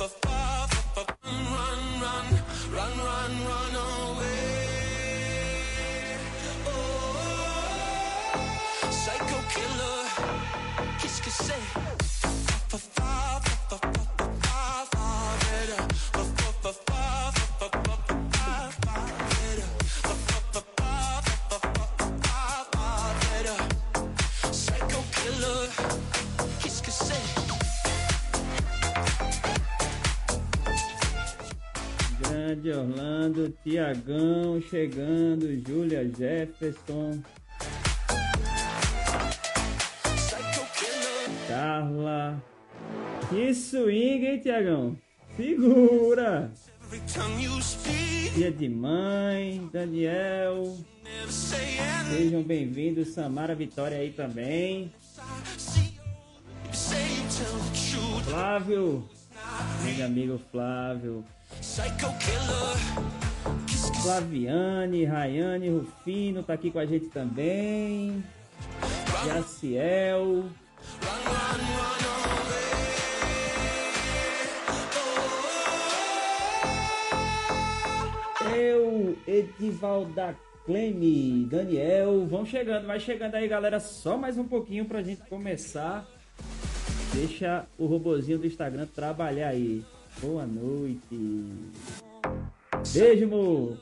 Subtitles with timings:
[0.00, 0.29] up a
[32.60, 37.22] Grande Orlando, Tiagão chegando, Júlia Jefferson.
[41.48, 42.42] Carla.
[43.30, 44.98] Que swing, hein, Tiagão?
[45.36, 46.52] Segura!
[48.34, 50.76] Dia de mãe, Daniel.
[52.10, 54.92] Sejam bem-vindos, Samara Vitória aí também.
[58.28, 59.08] Flávio,
[59.82, 61.24] meu amigo Flávio.
[64.02, 68.24] Flaviane, Rayane, Rufino tá aqui com a gente também.
[69.24, 70.46] Jaciel.
[78.52, 83.78] Eu, Edivalda Cleme, Daniel, vão chegando, vai chegando aí, galera.
[83.78, 86.04] Só mais um pouquinho pra gente começar.
[87.14, 89.84] Deixa o robozinho do Instagram trabalhar aí.
[90.20, 91.48] Boa noite.
[92.92, 93.78] Beijo, amor.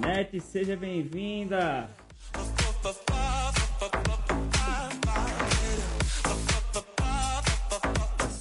[0.00, 1.88] Net, seja bem-vinda.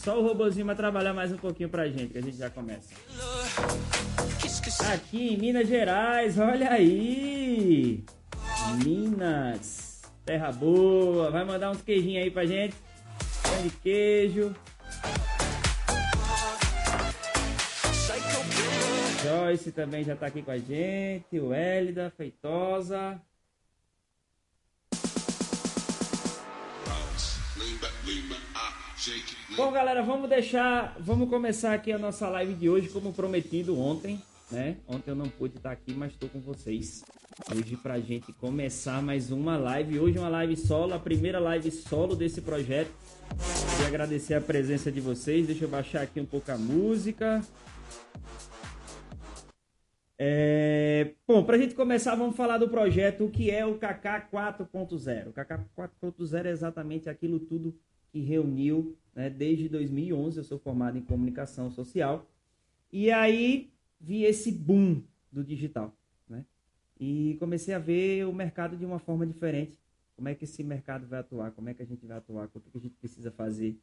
[0.03, 2.89] Só o robozinho vai trabalhar mais um pouquinho pra gente, que a gente já começa.
[4.91, 8.03] Aqui em Minas Gerais, olha aí!
[8.83, 11.29] Minas, terra boa.
[11.29, 12.88] Vai mandar uns queijinhos aí pra gente.
[13.59, 14.55] Pão de queijo.
[19.21, 21.37] Joyce também já tá aqui com a gente.
[21.39, 23.21] O Hélida, Feitosa.
[29.57, 34.21] Bom, galera, vamos deixar, vamos começar aqui a nossa live de hoje, como prometido ontem,
[34.51, 34.77] né?
[34.87, 37.03] Ontem eu não pude estar aqui, mas estou com vocês
[37.55, 39.99] hoje pra gente começar mais uma live.
[39.99, 42.91] Hoje uma live solo, a primeira live solo desse projeto.
[43.71, 45.45] Queria agradecer a presença de vocês.
[45.45, 47.41] Deixa eu baixar aqui um pouco a música.
[50.17, 51.11] É...
[51.27, 55.29] Bom, para a gente começar, vamos falar do projeto, o que é o KK 4.0.
[55.29, 57.73] O KK 4.0 é exatamente aquilo tudo
[58.11, 60.37] que reuniu né, desde 2011.
[60.37, 62.27] Eu sou formado em comunicação social.
[62.91, 65.95] E aí vi esse boom do digital.
[66.27, 66.45] Né?
[66.99, 69.77] E comecei a ver o mercado de uma forma diferente.
[70.15, 71.51] Como é que esse mercado vai atuar?
[71.51, 72.49] Como é que a gente vai atuar?
[72.53, 73.77] O que a gente precisa fazer?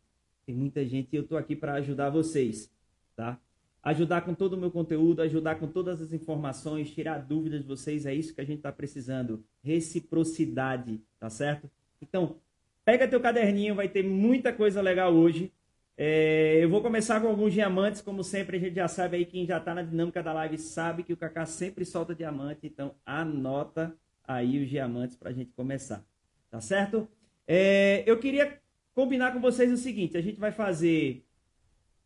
[0.45, 2.71] Tem muita gente e eu estou aqui para ajudar vocês.
[3.15, 3.41] Tá?
[3.87, 8.05] ajudar com todo o meu conteúdo, ajudar com todas as informações, tirar dúvidas de vocês,
[8.05, 9.45] é isso que a gente está precisando.
[9.63, 11.71] Reciprocidade, tá certo?
[12.03, 12.37] Então,
[12.85, 15.53] pega teu caderninho, vai ter muita coisa legal hoje.
[15.99, 19.47] É, eu vou começar com alguns diamantes, como sempre, a gente já sabe aí, quem
[19.47, 23.97] já está na dinâmica da live sabe que o Kaká sempre solta diamante, então anota
[24.23, 26.05] aí os diamantes para a gente começar,
[26.51, 27.09] tá certo?
[27.47, 28.61] É, eu queria
[28.95, 31.25] combinar com vocês o seguinte, a gente vai fazer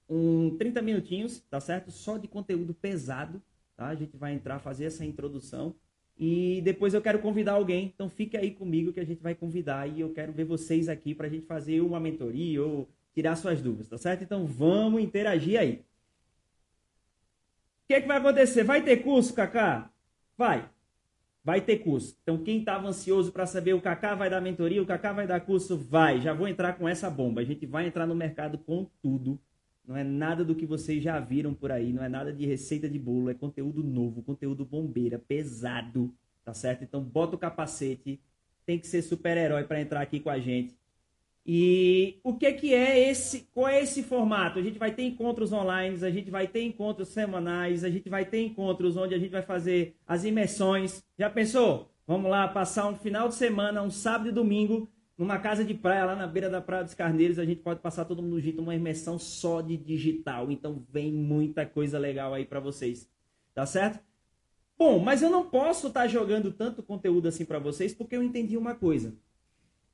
[0.08, 1.90] um 30 minutinhos, tá certo?
[1.90, 3.42] Só de conteúdo pesado,
[3.76, 3.86] tá?
[3.86, 5.74] A gente vai entrar, fazer essa introdução
[6.18, 7.86] e depois eu quero convidar alguém.
[7.94, 11.14] Então fique aí comigo que a gente vai convidar e eu quero ver vocês aqui
[11.14, 14.24] para a gente fazer uma mentoria ou tirar suas dúvidas, tá certo?
[14.24, 15.84] Então vamos interagir aí.
[17.84, 18.62] O que, é que vai acontecer?
[18.62, 19.90] Vai ter curso, Kaká?
[20.36, 20.68] Vai.
[21.42, 22.16] Vai ter curso.
[22.22, 25.40] Então quem estava ansioso para saber o Kaká vai dar mentoria, o Kaká vai dar
[25.40, 26.20] curso, vai.
[26.20, 27.40] Já vou entrar com essa bomba.
[27.40, 29.40] A gente vai entrar no mercado com tudo
[29.90, 32.88] não é nada do que vocês já viram por aí, não é nada de receita
[32.88, 36.84] de bolo, é conteúdo novo, conteúdo bombeira, pesado, tá certo?
[36.84, 38.20] Então bota o capacete,
[38.64, 40.78] tem que ser super-herói para entrar aqui com a gente.
[41.52, 44.60] E o que que é esse, qual é esse formato?
[44.60, 48.24] A gente vai ter encontros online, a gente vai ter encontros semanais, a gente vai
[48.24, 51.02] ter encontros onde a gente vai fazer as imersões.
[51.18, 51.90] Já pensou?
[52.06, 54.88] Vamos lá passar um final de semana, um sábado e domingo
[55.18, 58.04] numa casa de praia lá na beira da Praia dos Carneiros, a gente pode passar
[58.04, 60.52] todo mundo junto, uma imersão só de digital.
[60.52, 63.10] Então vem muita coisa legal aí para vocês.
[63.52, 63.98] Tá certo?
[64.78, 68.22] Bom, mas eu não posso estar tá jogando tanto conteúdo assim para vocês porque eu
[68.22, 69.16] entendi uma coisa.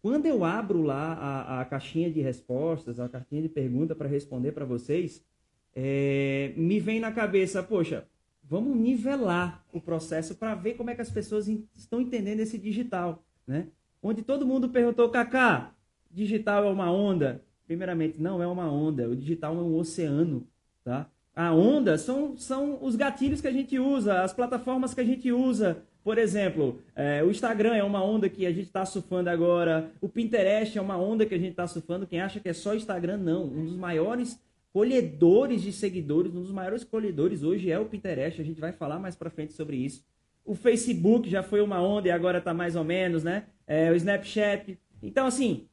[0.06, 4.52] Quando eu abro lá a, a caixinha de respostas, a caixinha de pergunta para responder
[4.52, 5.20] para vocês,
[5.74, 8.06] é, me vem na cabeça, poxa,
[8.40, 13.20] vamos nivelar o processo para ver como é que as pessoas estão entendendo esse digital,
[13.44, 13.66] né?
[14.00, 15.74] onde todo mundo perguntou, Kaká,
[16.08, 17.42] digital é uma onda?
[17.66, 19.08] primeiramente, não é uma onda.
[19.08, 20.46] O digital é um oceano,
[20.84, 21.10] tá?
[21.34, 25.32] A onda são, são os gatilhos que a gente usa, as plataformas que a gente
[25.32, 25.82] usa.
[26.06, 29.90] Por exemplo, é, o Instagram é uma onda que a gente está surfando agora.
[30.00, 32.06] O Pinterest é uma onda que a gente está surfando.
[32.06, 33.46] Quem acha que é só Instagram, não.
[33.46, 34.40] Um dos maiores
[34.72, 38.40] colhedores de seguidores, um dos maiores colhedores hoje é o Pinterest.
[38.40, 40.04] A gente vai falar mais para frente sobre isso.
[40.44, 43.46] O Facebook já foi uma onda e agora está mais ou menos, né?
[43.66, 44.78] É, o Snapchat.
[45.02, 45.66] Então, assim,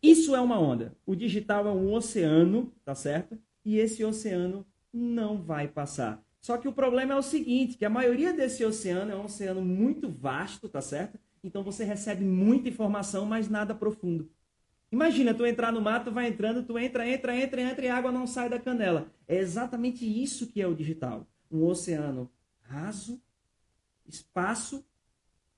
[0.00, 0.94] isso é uma onda.
[1.04, 3.36] O digital é um oceano, tá certo?
[3.64, 6.24] E esse oceano não vai passar.
[6.40, 9.60] Só que o problema é o seguinte, que a maioria desse oceano é um oceano
[9.60, 11.18] muito vasto, tá certo?
[11.42, 14.30] Então você recebe muita informação, mas nada profundo.
[14.90, 18.10] Imagina, tu entrar no mato, vai entrando, tu entra, entra, entra, entra e a água
[18.10, 19.12] não sai da canela.
[19.26, 21.26] É exatamente isso que é o digital.
[21.50, 22.30] Um oceano
[22.62, 23.20] raso,
[24.06, 24.84] espaço,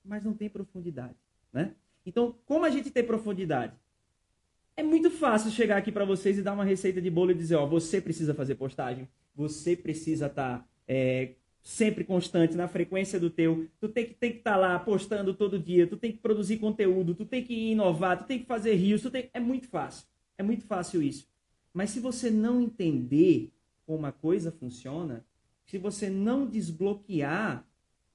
[0.03, 1.15] mas não tem profundidade,
[1.53, 1.75] né?
[2.05, 3.73] Então, como a gente tem profundidade?
[4.75, 7.55] É muito fácil chegar aqui para vocês e dar uma receita de bolo e dizer,
[7.55, 11.31] ó, você precisa fazer postagem, você precisa estar tá, é,
[11.61, 15.33] sempre constante na frequência do teu, tu tem que tem que estar tá lá postando
[15.33, 18.73] todo dia, tu tem que produzir conteúdo, tu tem que inovar, tu tem que fazer
[18.75, 19.29] rios, tu tem...
[19.33, 20.05] é muito fácil,
[20.37, 21.27] é muito fácil isso.
[21.73, 23.51] Mas se você não entender
[23.85, 25.25] como a coisa funciona,
[25.65, 27.65] se você não desbloquear,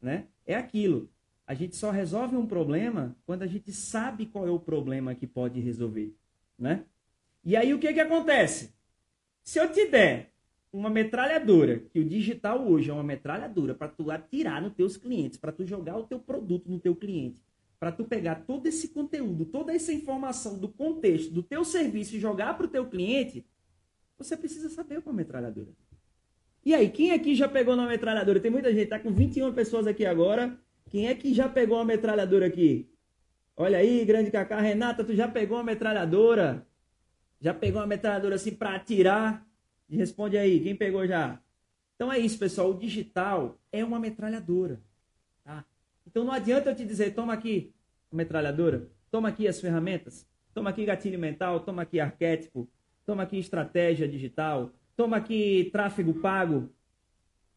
[0.01, 1.09] né, é aquilo.
[1.47, 5.27] A gente só resolve um problema quando a gente sabe qual é o problema que
[5.27, 6.13] pode resolver
[6.59, 6.85] né?
[7.45, 8.75] E aí o que que acontece?
[9.43, 10.33] Se eu te der
[10.73, 15.39] uma metralhadora, que o digital hoje é uma metralhadora para tu atirar nos teus clientes,
[15.39, 17.41] para tu jogar o teu produto no teu cliente,
[17.79, 22.21] para tu pegar todo esse conteúdo, toda essa informação do contexto do teu serviço e
[22.21, 23.45] jogar para o teu cliente,
[24.19, 25.69] você precisa saber com a metralhadora.
[26.65, 28.41] E aí, quem aqui já pegou na metralhadora?
[28.41, 30.59] Tem muita gente, tá com 21 pessoas aqui agora.
[30.91, 32.91] Quem é que já pegou uma metralhadora aqui?
[33.57, 34.61] Olha aí, grande Cacá.
[34.61, 36.67] Renata, tu já pegou uma metralhadora?
[37.41, 39.46] Já pegou uma metralhadora assim para atirar?
[39.89, 41.41] E responde aí, quem pegou já?
[41.95, 42.71] Então é isso, pessoal.
[42.71, 44.81] O digital é uma metralhadora.
[45.45, 45.65] Tá?
[46.07, 47.73] Então não adianta eu te dizer, toma aqui
[48.13, 52.69] a metralhadora, toma aqui as ferramentas, toma aqui gatilho mental, toma aqui arquétipo,
[53.05, 56.69] toma aqui estratégia digital, toma aqui tráfego pago,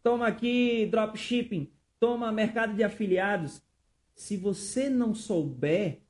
[0.01, 3.61] toma aqui dropshipping, toma mercado de afiliados
[4.19, 6.01] se você não souber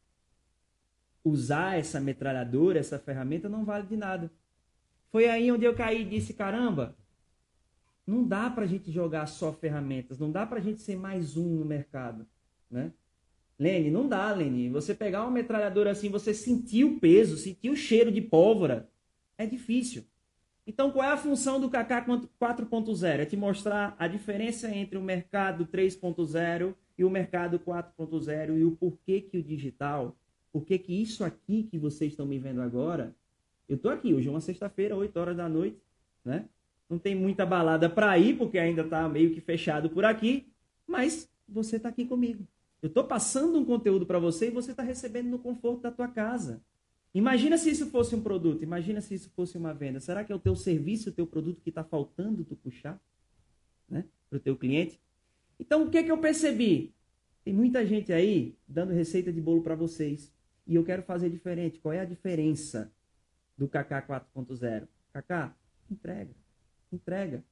[1.24, 4.31] usar essa metralhadora, essa ferramenta, não vale de nada.
[5.11, 6.95] Foi aí onde eu caí e disse: caramba,
[8.06, 11.38] não dá para a gente jogar só ferramentas, não dá para a gente ser mais
[11.38, 12.25] um no mercado,
[12.69, 12.91] né?
[13.57, 14.69] Lene, não dá, Lene.
[14.69, 18.89] Você pegar uma metralhadora assim, você sentir o peso, sentir o cheiro de pólvora,
[19.38, 20.06] é difícil.
[20.65, 22.06] Então, qual é a função do KK
[22.39, 23.03] 4.0?
[23.19, 28.71] É te mostrar a diferença entre o mercado 3.0 e o mercado 4.0 e o
[28.71, 30.15] porquê que o digital,
[30.53, 33.15] porquê que isso aqui que vocês estão me vendo agora,
[33.69, 35.77] eu estou aqui hoje, é uma sexta-feira, 8 horas da noite,
[36.25, 36.45] né?
[36.89, 40.51] Não tem muita balada para ir, porque ainda está meio que fechado por aqui,
[40.88, 42.48] mas você está aqui comigo.
[42.81, 46.07] Eu estou passando um conteúdo para você e você está recebendo no conforto da tua
[46.07, 46.63] casa.
[47.13, 50.00] Imagina se isso fosse um produto, imagina se isso fosse uma venda.
[50.00, 53.00] Será que é o teu serviço, o teu produto que está faltando tu puxar
[53.88, 55.00] né, para o teu cliente?
[55.60, 56.92] Então, o que, é que eu percebi?
[57.44, 60.31] Tem muita gente aí dando receita de bolo para vocês.
[60.66, 61.80] E eu quero fazer diferente.
[61.80, 62.92] Qual é a diferença
[63.59, 64.88] do KK 4.0?
[65.13, 65.53] KK,
[65.92, 66.33] entrega.
[66.92, 67.44] Entrega.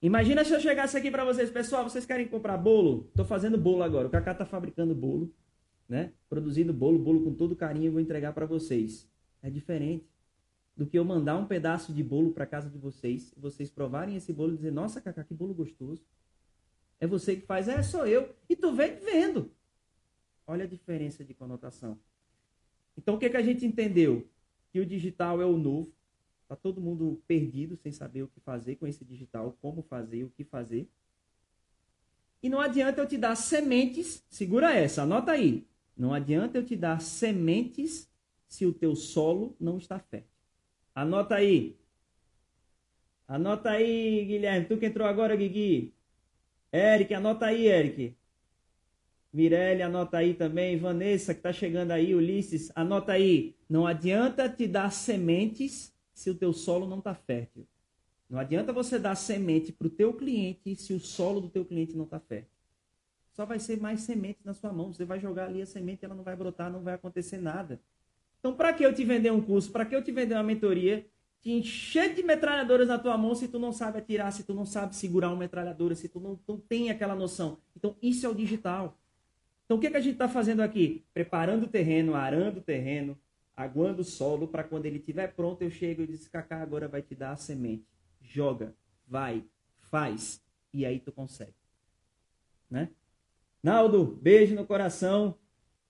[0.00, 3.06] Imagina se eu chegasse aqui para vocês, pessoal, vocês querem comprar bolo?
[3.10, 4.08] Estou fazendo bolo agora.
[4.08, 5.30] O Kaká está fabricando bolo,
[5.86, 6.10] né?
[6.28, 9.06] Produzindo bolo, bolo com todo carinho, eu vou entregar para vocês.
[9.42, 10.08] É diferente
[10.74, 14.32] do que eu mandar um pedaço de bolo para casa de vocês, vocês provarem esse
[14.32, 16.02] bolo e dizer: "Nossa, Kaká, que bolo gostoso".
[16.98, 18.34] É você que faz, é, sou eu.
[18.48, 19.52] E tu vem vendo.
[20.46, 21.98] Olha a diferença de conotação.
[22.96, 24.26] Então o que, que a gente entendeu?
[24.72, 25.92] Que o digital é o novo.
[26.42, 30.30] Está todo mundo perdido, sem saber o que fazer com esse digital, como fazer, o
[30.30, 30.88] que fazer.
[32.42, 35.66] E não adianta eu te dar sementes, segura essa, anota aí.
[35.96, 38.10] Não adianta eu te dar sementes
[38.48, 40.28] se o teu solo não está fértil.
[40.94, 41.76] Anota aí.
[43.26, 44.66] Anota aí, Guilherme.
[44.66, 45.94] Tu que entrou agora, Guigui.
[46.72, 48.16] Eric, anota aí, Eric.
[49.32, 50.76] Mirelle, anota aí também.
[50.76, 52.14] Vanessa, que está chegando aí.
[52.14, 53.54] Ulisses, anota aí.
[53.68, 57.66] Não adianta te dar sementes se o teu solo não está fértil.
[58.28, 61.96] Não adianta você dar semente para o teu cliente se o solo do teu cliente
[61.96, 62.50] não está fértil.
[63.32, 64.92] Só vai ser mais sementes na sua mão.
[64.92, 67.80] Você vai jogar ali a semente, ela não vai brotar, não vai acontecer nada.
[68.38, 69.70] Então, para que eu te vender um curso?
[69.70, 71.06] Para que eu te vender uma mentoria?
[71.42, 74.64] te encher de metralhadoras na tua mão se tu não sabe atirar, se tu não
[74.64, 77.58] sabe segurar uma metralhadora, se tu não, não tem aquela noção.
[77.76, 78.96] Então, isso é o digital.
[79.64, 81.04] Então, o que, é que a gente está fazendo aqui?
[81.14, 83.18] Preparando o terreno, arando o terreno,
[83.56, 87.02] aguando o solo para quando ele estiver pronto eu chego e disse, Kaká, agora vai
[87.02, 87.86] te dar a semente.
[88.20, 88.74] Joga,
[89.06, 89.44] vai,
[89.78, 90.42] faz.
[90.72, 91.54] E aí tu consegue.
[92.70, 92.88] Né?
[93.62, 95.36] Naldo, beijo no coração.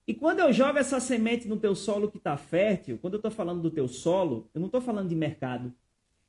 [0.05, 3.31] E quando eu jogo essa semente no teu solo que está fértil, quando eu estou
[3.31, 5.73] falando do teu solo, eu não estou falando de mercado,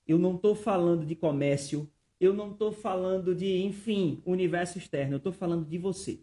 [0.07, 5.19] eu não estou falando de comércio, eu não estou falando de, enfim, universo externo, eu
[5.19, 6.21] estou falando de você.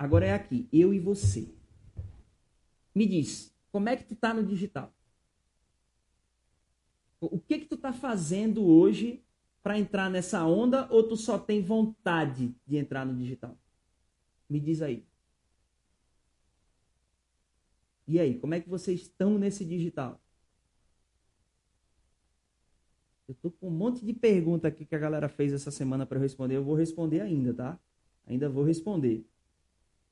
[0.00, 1.54] Agora é aqui, eu e você.
[2.94, 4.90] Me diz, como é que tu está no digital?
[7.20, 9.22] O que que tu está fazendo hoje
[9.62, 13.58] para entrar nessa onda ou tu só tem vontade de entrar no digital?
[14.48, 15.04] Me diz aí.
[18.08, 20.18] E aí, como é que vocês estão nesse digital?
[23.28, 26.18] Eu tô com um monte de pergunta aqui que a galera fez essa semana para
[26.18, 26.56] responder.
[26.56, 27.78] Eu vou responder ainda, tá?
[28.26, 29.29] Ainda vou responder.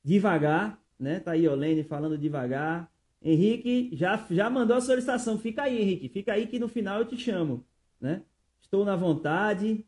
[0.09, 1.19] Devagar, né?
[1.19, 2.91] Tá aí Olene falando devagar.
[3.21, 5.37] Henrique já, já mandou a solicitação.
[5.37, 6.09] Fica aí, Henrique.
[6.09, 7.63] Fica aí que no final eu te chamo,
[8.01, 8.23] né?
[8.59, 9.85] Estou na vontade.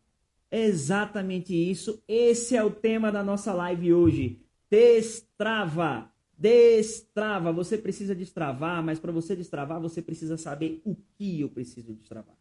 [0.52, 2.04] Exatamente isso.
[2.08, 4.40] Esse é o tema da nossa live hoje.
[4.70, 6.12] Destrava.
[6.38, 7.52] Destrava.
[7.52, 12.38] Você precisa destravar, mas para você destravar, você precisa saber o que eu preciso destravar.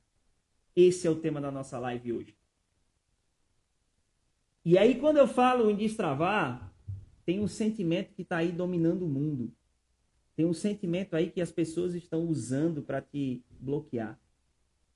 [0.77, 2.37] Esse é o tema da nossa live hoje.
[4.67, 6.70] E aí, quando eu falo em destravar,
[7.31, 9.55] tem um sentimento que está aí dominando o mundo.
[10.35, 14.19] Tem um sentimento aí que as pessoas estão usando para te bloquear.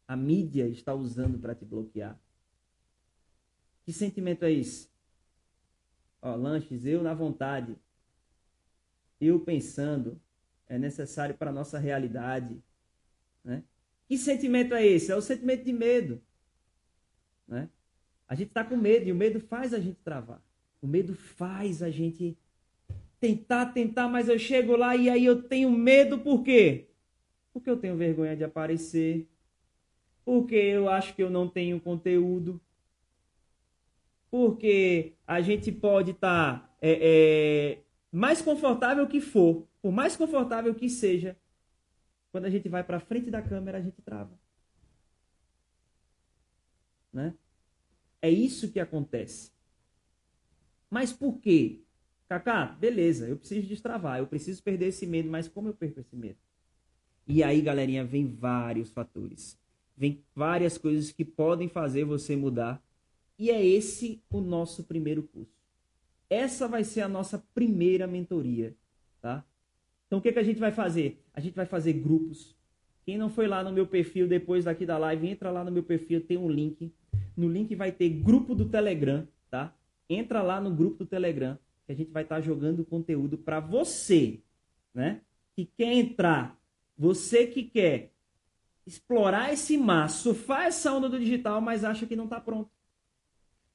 [0.09, 2.19] A mídia está usando para te bloquear.
[3.85, 4.91] Que sentimento é esse?
[6.21, 7.77] Ó, lanches, eu na vontade.
[9.21, 10.21] Eu pensando.
[10.67, 12.61] É necessário para a nossa realidade.
[13.45, 13.63] Né?
[14.09, 15.13] Que sentimento é esse?
[15.13, 16.21] É o sentimento de medo.
[17.47, 17.71] Né?
[18.27, 20.44] A gente está com medo e o medo faz a gente travar.
[20.85, 22.37] O medo faz a gente
[23.19, 26.91] tentar, tentar, mas eu chego lá e aí eu tenho medo por quê?
[27.55, 29.27] Porque eu tenho vergonha de aparecer.
[30.27, 32.61] Porque eu acho que eu não tenho conteúdo.
[34.31, 37.79] Porque a gente pode estar tá, é, é,
[38.13, 41.35] mais confortável que for, por mais confortável que seja,
[42.31, 44.39] quando a gente vai para frente da câmera, a gente trava.
[47.11, 47.33] Né?
[48.21, 49.54] É isso que acontece.
[50.91, 51.81] Mas por quê?
[52.29, 56.17] Kaká, beleza, eu preciso destravar, eu preciso perder esse medo, mas como eu perco esse
[56.17, 56.39] medo?
[57.27, 59.59] E aí, galerinha, vem vários fatores.
[59.97, 62.83] Vem várias coisas que podem fazer você mudar.
[63.39, 65.53] E é esse o nosso primeiro curso.
[66.29, 68.75] Essa vai ser a nossa primeira mentoria,
[69.21, 69.45] tá?
[70.07, 71.23] Então o que, que a gente vai fazer?
[71.33, 72.57] A gente vai fazer grupos.
[73.05, 75.83] Quem não foi lá no meu perfil depois daqui da live, entra lá no meu
[75.83, 76.93] perfil, tem um link.
[77.37, 79.75] No link vai ter grupo do Telegram, tá?
[80.09, 83.61] Entra lá no grupo do Telegram, que a gente vai estar tá jogando conteúdo para
[83.61, 84.41] você,
[84.93, 85.21] né?
[85.55, 86.59] Que quer entrar,
[86.97, 88.13] você que quer
[88.87, 92.71] explorar esse mar, surfar essa onda do digital, mas acha que não está pronto.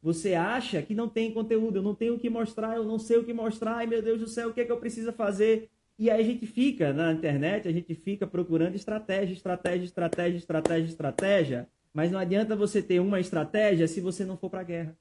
[0.01, 3.17] Você acha que não tem conteúdo, eu não tenho o que mostrar, eu não sei
[3.17, 5.69] o que mostrar, ai meu Deus do céu, o que é que eu preciso fazer?
[5.97, 10.87] E aí a gente fica na internet, a gente fica procurando estratégia, estratégia, estratégia, estratégia,
[10.87, 11.67] estratégia.
[11.93, 14.97] Mas não adianta você ter uma estratégia se você não for para a guerra.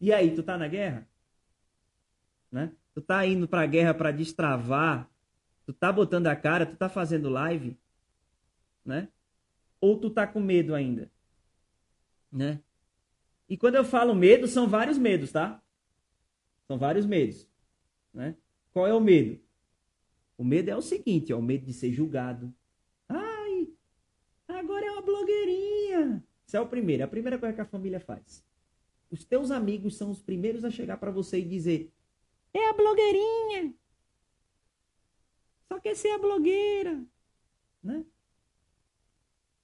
[0.00, 1.08] E aí, tu tá na guerra?
[2.50, 2.72] Né?
[2.94, 5.08] Tu tá indo para a guerra para destravar?
[5.66, 6.66] Tu tá botando a cara?
[6.66, 7.76] Tu tá fazendo live?
[8.84, 9.08] Né?
[9.80, 11.10] Ou tu tá com medo ainda?
[12.32, 12.60] Né?
[13.48, 15.62] E quando eu falo medo, são vários medos, tá?
[16.66, 17.48] São vários medos,
[18.12, 18.36] né?
[18.72, 19.40] Qual é o medo?
[20.36, 22.54] O medo é o seguinte, ó, o medo de ser julgado.
[23.08, 23.68] Ai,
[24.46, 26.22] agora é uma blogueirinha.
[26.46, 28.44] Isso é o primeiro, é a primeira coisa que a família faz.
[29.10, 31.92] Os teus amigos são os primeiros a chegar para você e dizer:
[32.52, 33.74] "É a blogueirinha".
[35.68, 37.02] Só quer ser a blogueira,
[37.82, 38.04] né?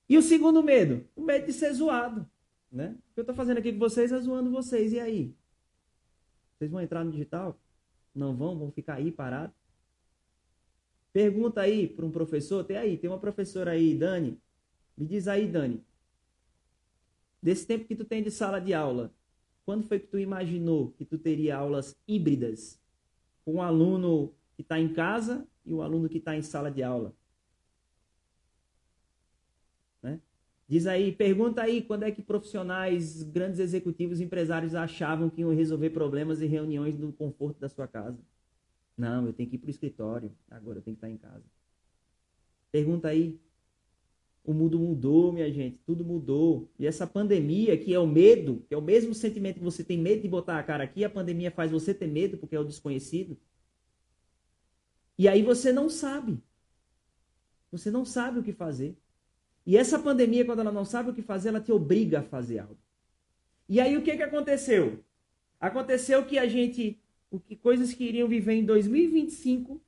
[0.09, 2.29] E o segundo medo, o medo de ser zoado,
[2.71, 2.97] né?
[3.11, 4.93] O que eu estou fazendo aqui com vocês é zoando vocês.
[4.93, 5.35] E aí?
[6.59, 7.59] Vocês vão entrar no digital?
[8.15, 8.59] Não vão?
[8.59, 9.57] Vão ficar aí parados?
[11.13, 14.39] Pergunta aí para um professor, tem aí, tem uma professora aí, Dani.
[14.97, 15.85] Me diz aí, Dani.
[17.41, 19.13] Desse tempo que tu tem de sala de aula,
[19.65, 22.81] quando foi que tu imaginou que tu teria aulas híbridas
[23.45, 26.71] com um aluno que está em casa e o um aluno que está em sala
[26.71, 27.15] de aula?
[30.03, 30.21] Né?
[30.69, 35.91] Diz aí, pergunta aí quando é que profissionais, grandes executivos, empresários achavam que iam resolver
[35.91, 38.19] problemas e reuniões no conforto da sua casa.
[38.97, 40.31] Não, eu tenho que ir para o escritório.
[40.49, 41.45] Agora eu tenho que estar em casa.
[42.71, 43.41] Pergunta aí.
[44.45, 45.79] O mundo mudou, minha gente.
[45.87, 46.69] Tudo mudou.
[46.79, 49.97] E essa pandemia, que é o medo, que é o mesmo sentimento que você tem
[49.97, 52.65] medo de botar a cara aqui, a pandemia faz você ter medo porque é o
[52.65, 53.39] desconhecido.
[55.17, 56.39] E aí você não sabe.
[57.73, 58.95] Você não sabe o que fazer.
[59.67, 62.59] E essa pandemia, quando ela não sabe o que fazer, ela te obriga a fazer
[62.59, 62.77] algo.
[63.67, 65.03] E aí o que, que aconteceu?
[65.59, 69.81] Aconteceu que a gente, o que coisas que iriam viver em 2025,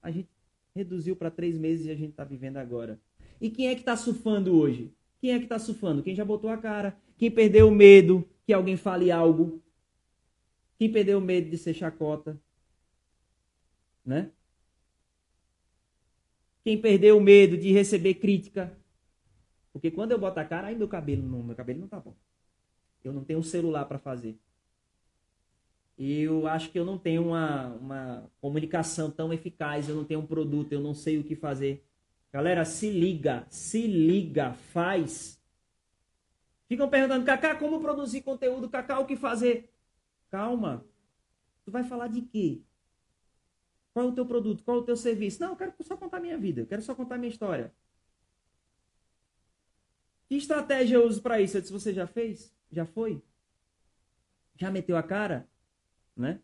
[0.00, 0.28] a gente
[0.74, 3.00] reduziu para três meses e a gente está vivendo agora.
[3.42, 4.94] E quem é que está surfando hoje?
[5.20, 6.00] Quem é que está surfando?
[6.00, 6.96] Quem já botou a cara?
[7.18, 9.60] Quem perdeu o medo que alguém fale algo?
[10.78, 12.40] Quem perdeu o medo de ser chacota?
[14.06, 14.30] Né?
[16.62, 18.78] Quem perdeu o medo de receber crítica?
[19.72, 22.14] Porque quando eu boto a cara, aí meu cabelo não, meu cabelo não tá bom.
[23.02, 24.38] Eu não tenho um celular para fazer.
[25.98, 30.26] Eu acho que eu não tenho uma, uma comunicação tão eficaz, eu não tenho um
[30.26, 31.84] produto, eu não sei o que fazer.
[32.32, 35.38] Galera, se liga, se liga, faz.
[36.66, 38.70] Ficam perguntando, Cacá, como produzir conteúdo?
[38.70, 39.70] Cacá, o que fazer?
[40.30, 40.84] Calma.
[41.64, 42.62] Tu vai falar de quê?
[43.92, 44.64] Qual é o teu produto?
[44.64, 45.42] Qual é o teu serviço?
[45.42, 47.70] Não, eu quero só contar minha vida, eu quero só contar minha história.
[50.26, 51.58] Que estratégia eu uso para isso?
[51.58, 52.56] Eu disse, você já fez?
[52.70, 53.22] Já foi?
[54.56, 55.46] Já meteu a cara?
[56.16, 56.40] Né?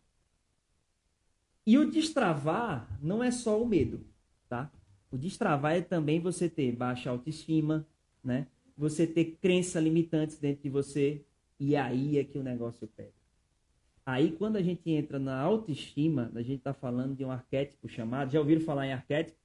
[1.67, 4.07] E o destravar não é só o medo,
[4.47, 4.71] tá?
[5.11, 7.87] O destravar é também você ter baixa autoestima,
[8.23, 8.47] né?
[8.77, 11.23] Você ter crença limitantes dentro de você
[11.59, 13.13] e aí é que o negócio pega.
[14.05, 18.33] Aí quando a gente entra na autoestima, a gente está falando de um arquétipo chamado,
[18.33, 19.39] já ouviram falar em arquétipo?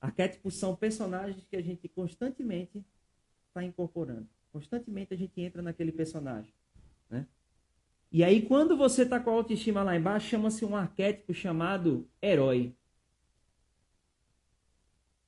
[0.00, 2.84] Arquétipos são personagens que a gente constantemente
[3.48, 4.26] está incorporando.
[4.52, 6.52] Constantemente a gente entra naquele personagem.
[7.10, 7.26] Né?
[8.10, 12.74] E aí, quando você está com a autoestima lá embaixo, chama-se um arquétipo chamado herói.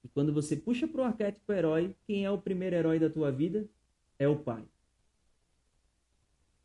[0.03, 3.31] E quando você puxa para o arquétipo herói, quem é o primeiro herói da tua
[3.31, 3.69] vida?
[4.19, 4.65] É o pai.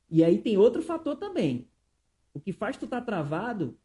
[0.09, 1.67] E aí tem outro fator também.
[2.33, 3.77] O que faz tu estar tá travado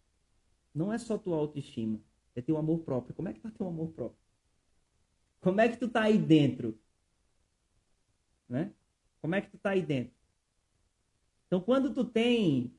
[0.75, 2.01] não é só tua autoestima,
[2.35, 3.15] é teu amor próprio.
[3.15, 4.19] Como é que tá teu amor próprio?
[5.41, 6.79] Como é que tu tá aí dentro?
[8.49, 8.73] Né?
[9.21, 10.13] Como é que tu tá aí dentro?
[11.47, 12.73] Então, quando tu tem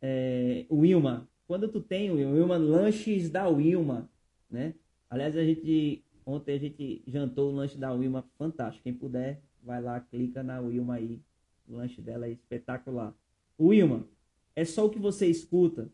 [0.00, 4.08] é, o Wilma, quando tu tem o Wilma, lanches da Wilma,
[4.50, 4.74] né?
[5.08, 8.82] Aliás, a gente ontem a gente jantou o lanche da Wilma, fantástico.
[8.82, 11.18] Quem puder, vai lá, clica na Wilma aí.
[11.66, 13.14] O lanche dela é espetacular.
[13.58, 14.06] Wilma,
[14.54, 15.88] é só o que você escuta.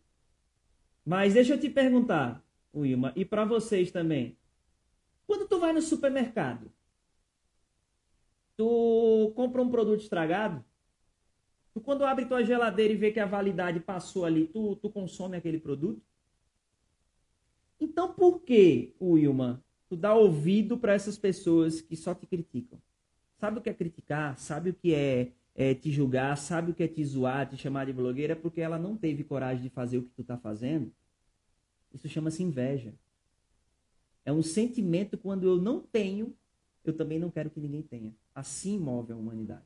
[1.05, 4.37] Mas deixa eu te perguntar, Wilma, e para vocês também.
[5.27, 6.71] Quando tu vai no supermercado,
[8.57, 10.65] Tu compra um produto estragado,
[11.73, 15.37] tu quando abre tua geladeira e vê que a validade passou ali, tu, tu consome
[15.37, 16.03] aquele produto?
[17.81, 22.81] Então por que, Wilma, tu dá ouvido para essas pessoas que só te criticam?
[23.37, 24.39] Sabe o que é criticar?
[24.39, 26.39] Sabe o que é, é, te julgar?
[26.39, 28.35] Sabe o que é te zoar, te chamar de blogueira?
[28.35, 30.91] Porque ela não teve coragem de fazer o que tu tá fazendo.
[31.93, 32.95] Isso chama-se inveja.
[34.25, 36.35] É um sentimento quando eu não tenho
[36.83, 38.15] eu também não quero que ninguém tenha.
[38.35, 39.63] Assim move a humanidade.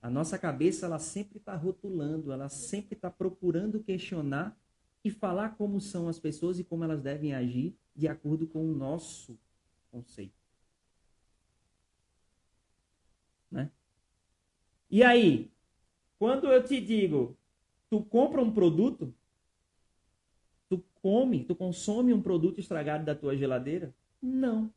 [0.00, 4.58] A nossa cabeça, ela sempre está rotulando, ela sempre está procurando questionar
[5.04, 8.74] e falar como são as pessoas e como elas devem agir de acordo com o
[8.74, 9.38] nosso
[9.90, 10.38] conceito.
[13.50, 13.70] Né?
[14.90, 15.50] E aí,
[16.18, 17.36] quando eu te digo,
[17.88, 19.14] tu compra um produto,
[20.68, 23.94] tu come, tu consome um produto estragado da tua geladeira?
[24.20, 24.72] Não.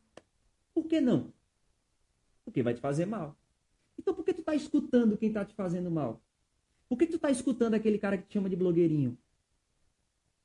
[0.73, 1.33] Por que não?
[2.45, 3.35] Porque vai te fazer mal.
[3.97, 6.21] Então por que tu está escutando quem está te fazendo mal?
[6.87, 9.17] Por que tu está escutando aquele cara que te chama de blogueirinho?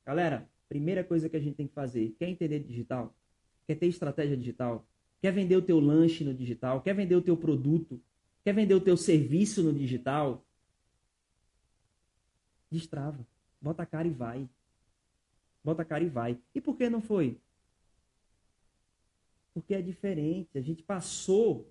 [0.07, 3.13] Galera, primeira coisa que a gente tem que fazer, quer entender digital?
[3.67, 4.87] Quer ter estratégia digital?
[5.21, 6.81] Quer vender o teu lanche no digital?
[6.81, 8.01] Quer vender o teu produto?
[8.41, 10.45] Quer vender o teu serviço no digital?
[12.71, 13.27] Destrava.
[13.61, 14.49] Bota a cara e vai.
[15.61, 16.39] Bota a cara e vai.
[16.55, 17.37] E por que não foi?
[19.53, 20.57] Porque é diferente.
[20.57, 21.69] A gente passou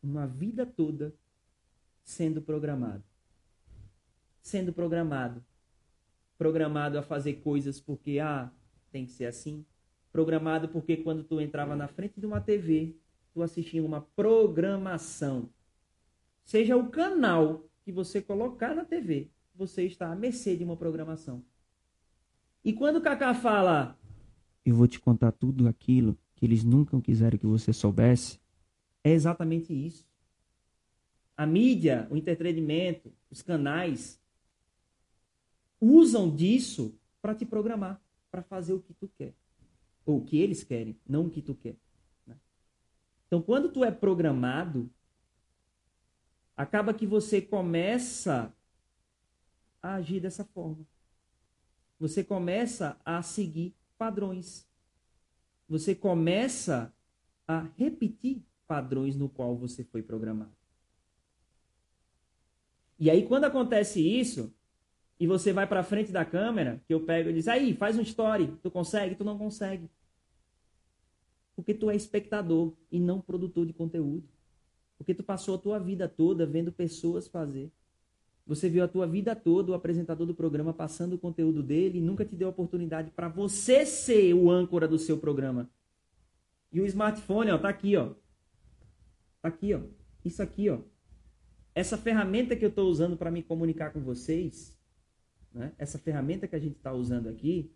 [0.00, 1.12] uma vida toda
[2.04, 3.02] sendo programado.
[4.40, 5.44] Sendo programado.
[6.42, 8.50] Programado a fazer coisas porque, ah,
[8.90, 9.64] tem que ser assim.
[10.10, 12.96] Programado porque quando tu entrava na frente de uma TV,
[13.32, 15.48] tu assistia uma programação.
[16.44, 21.44] Seja o canal que você colocar na TV, você está à mercê de uma programação.
[22.64, 23.96] E quando o Kaká fala,
[24.66, 28.40] eu vou te contar tudo aquilo que eles nunca quiseram que você soubesse,
[29.04, 30.04] é exatamente isso.
[31.36, 34.20] A mídia, o entretenimento, os canais
[35.82, 39.34] usam disso para te programar, para fazer o que tu quer.
[40.06, 41.76] Ou o que eles querem, não o que tu quer.
[42.24, 42.36] Né?
[43.26, 44.88] Então, quando tu é programado,
[46.56, 48.54] acaba que você começa
[49.82, 50.86] a agir dessa forma.
[51.98, 54.66] Você começa a seguir padrões.
[55.68, 56.92] você começa
[57.46, 60.54] a repetir padrões no qual você foi programado.
[62.98, 64.54] E aí quando acontece isso,
[65.22, 68.02] e você vai para frente da câmera, que eu pego e diz: "Aí, faz um
[68.02, 69.88] story, tu consegue, tu não consegue".
[71.54, 74.28] Porque tu é espectador e não produtor de conteúdo.
[74.98, 77.70] Porque tu passou a tua vida toda vendo pessoas fazer.
[78.44, 82.02] Você viu a tua vida toda o apresentador do programa passando o conteúdo dele e
[82.02, 85.70] nunca te deu a oportunidade para você ser o âncora do seu programa.
[86.72, 88.08] E o smartphone, ó, tá aqui, ó.
[89.40, 89.82] Tá aqui, ó.
[90.24, 90.80] Isso aqui, ó.
[91.76, 94.81] Essa ferramenta que eu estou usando para me comunicar com vocês,
[95.54, 95.72] né?
[95.78, 97.70] Essa ferramenta que a gente está usando aqui,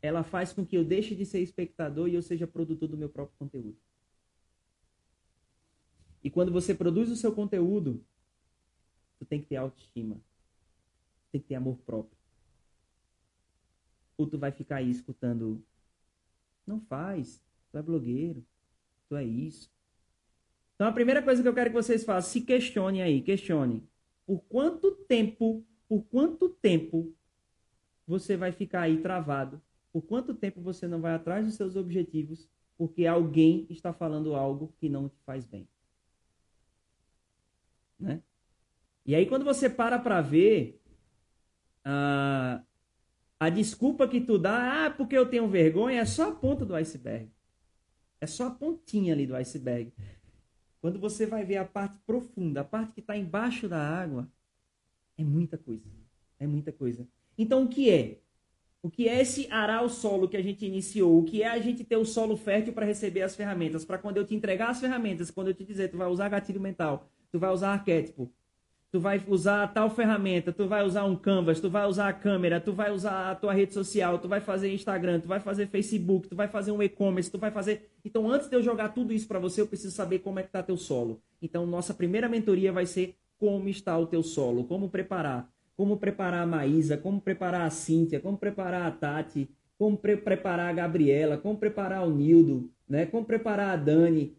[0.00, 3.08] ela faz com que eu deixe de ser espectador e eu seja produtor do meu
[3.08, 3.76] próprio conteúdo.
[6.22, 8.04] E quando você produz o seu conteúdo,
[9.18, 10.20] tu tem que ter autoestima.
[11.32, 12.16] Tem que ter amor próprio.
[14.16, 15.62] Ou tu vai ficar aí escutando,
[16.66, 18.44] não faz, tu é blogueiro,
[19.08, 19.70] tu é isso.
[20.74, 23.88] Então a primeira coisa que eu quero que vocês façam, se questionem aí, questione.
[24.28, 27.16] Por quanto tempo, por quanto tempo
[28.06, 29.58] você vai ficar aí travado?
[29.90, 34.74] Por quanto tempo você não vai atrás dos seus objetivos porque alguém está falando algo
[34.76, 35.66] que não te faz bem?
[37.98, 38.22] Né?
[39.06, 40.78] E aí quando você para para ver
[41.82, 42.62] a,
[43.40, 46.74] a desculpa que tu dá, ah, porque eu tenho vergonha, é só a ponta do
[46.74, 47.32] iceberg.
[48.20, 49.90] É só a pontinha ali do iceberg.
[50.80, 54.28] Quando você vai ver a parte profunda, a parte que está embaixo da água,
[55.16, 55.84] é muita coisa.
[56.38, 57.06] É muita coisa.
[57.36, 58.18] Então, o que é?
[58.80, 61.18] O que é esse arar o solo que a gente iniciou?
[61.18, 63.84] O que é a gente ter o solo fértil para receber as ferramentas?
[63.84, 66.60] Para quando eu te entregar as ferramentas, quando eu te dizer, tu vai usar gatilho
[66.60, 68.32] mental, tu vai usar arquétipo,
[68.90, 72.60] tu vai usar tal ferramenta, tu vai usar um canvas, tu vai usar a câmera,
[72.60, 76.28] tu vai usar a tua rede social, tu vai fazer Instagram, tu vai fazer Facebook,
[76.28, 77.90] tu vai fazer um e-commerce, tu vai fazer.
[78.04, 80.50] Então, antes de eu jogar tudo isso para você, eu preciso saber como é que
[80.50, 81.20] tá teu solo.
[81.42, 86.42] Então, nossa primeira mentoria vai ser como está o teu solo, como preparar, como preparar
[86.42, 89.48] a Maísa, como preparar a Cíntia, como preparar a Tati,
[89.78, 93.06] como pre preparar a Gabriela, como preparar o Nildo, né?
[93.06, 94.34] Como preparar a Dani,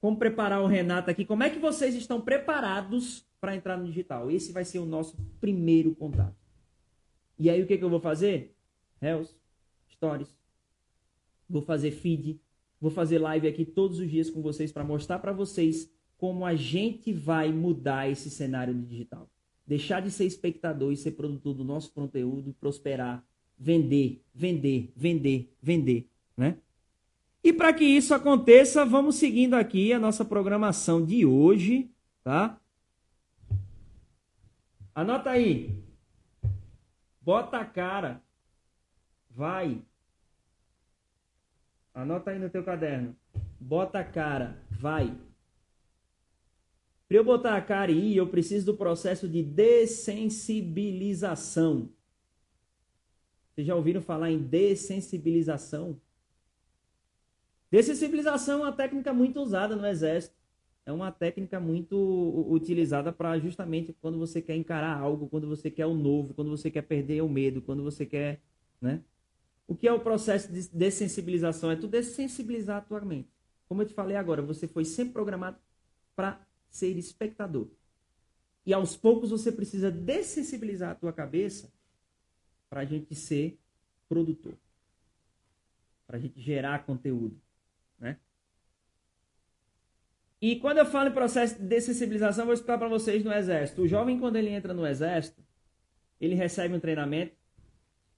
[0.00, 1.24] como preparar o Renato aqui.
[1.24, 4.30] Como é que vocês estão preparados para entrar no digital.
[4.30, 6.36] Esse vai ser o nosso primeiro contato.
[7.38, 8.56] E aí o que, que eu vou fazer?
[9.00, 9.36] Reels,
[9.90, 10.34] stories.
[11.48, 12.40] Vou fazer feed.
[12.80, 16.54] Vou fazer live aqui todos os dias com vocês para mostrar para vocês como a
[16.54, 19.30] gente vai mudar esse cenário de digital.
[19.66, 23.24] Deixar de ser espectador e ser produtor do nosso conteúdo, prosperar,
[23.58, 26.58] vender, vender, vender, vender, né?
[27.46, 31.88] E para que isso aconteça, vamos seguindo aqui a nossa programação de hoje,
[32.24, 32.60] tá?
[34.92, 35.80] Anota aí.
[37.20, 38.20] Bota a cara.
[39.30, 39.80] Vai.
[41.94, 43.14] Anota aí no teu caderno.
[43.60, 44.60] Bota a cara.
[44.68, 45.16] Vai.
[47.06, 51.92] Para eu botar a cara e ir, eu preciso do processo de dessensibilização.
[53.54, 56.00] Vocês já ouviram falar em dessensibilização?
[57.70, 60.36] Dessensibilização é uma técnica muito usada no exército
[60.86, 61.96] é uma técnica muito
[62.48, 66.70] utilizada para justamente quando você quer encarar algo, quando você quer o novo, quando você
[66.70, 68.40] quer perder o medo, quando você quer,
[68.80, 69.02] né?
[69.66, 71.72] O que é o processo de dessensibilização?
[71.72, 73.28] É tu dessensibilizar a tua mente.
[73.68, 75.58] Como eu te falei agora, você foi sempre programado
[76.14, 77.66] para ser espectador.
[78.64, 81.68] E aos poucos você precisa dessensibilizar a tua cabeça
[82.70, 83.58] para a gente ser
[84.08, 84.54] produtor.
[86.06, 87.40] Para a gente gerar conteúdo.
[90.40, 90.48] Né?
[90.48, 93.82] E quando eu falo em processo de dessensibilização, vou explicar para vocês no exército.
[93.82, 95.42] O jovem, quando ele entra no exército,
[96.20, 97.34] ele recebe um treinamento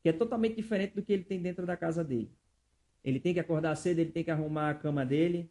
[0.02, 2.31] que é totalmente diferente do que ele tem dentro da casa dele.
[3.04, 5.50] Ele tem que acordar cedo, ele tem que arrumar a cama dele,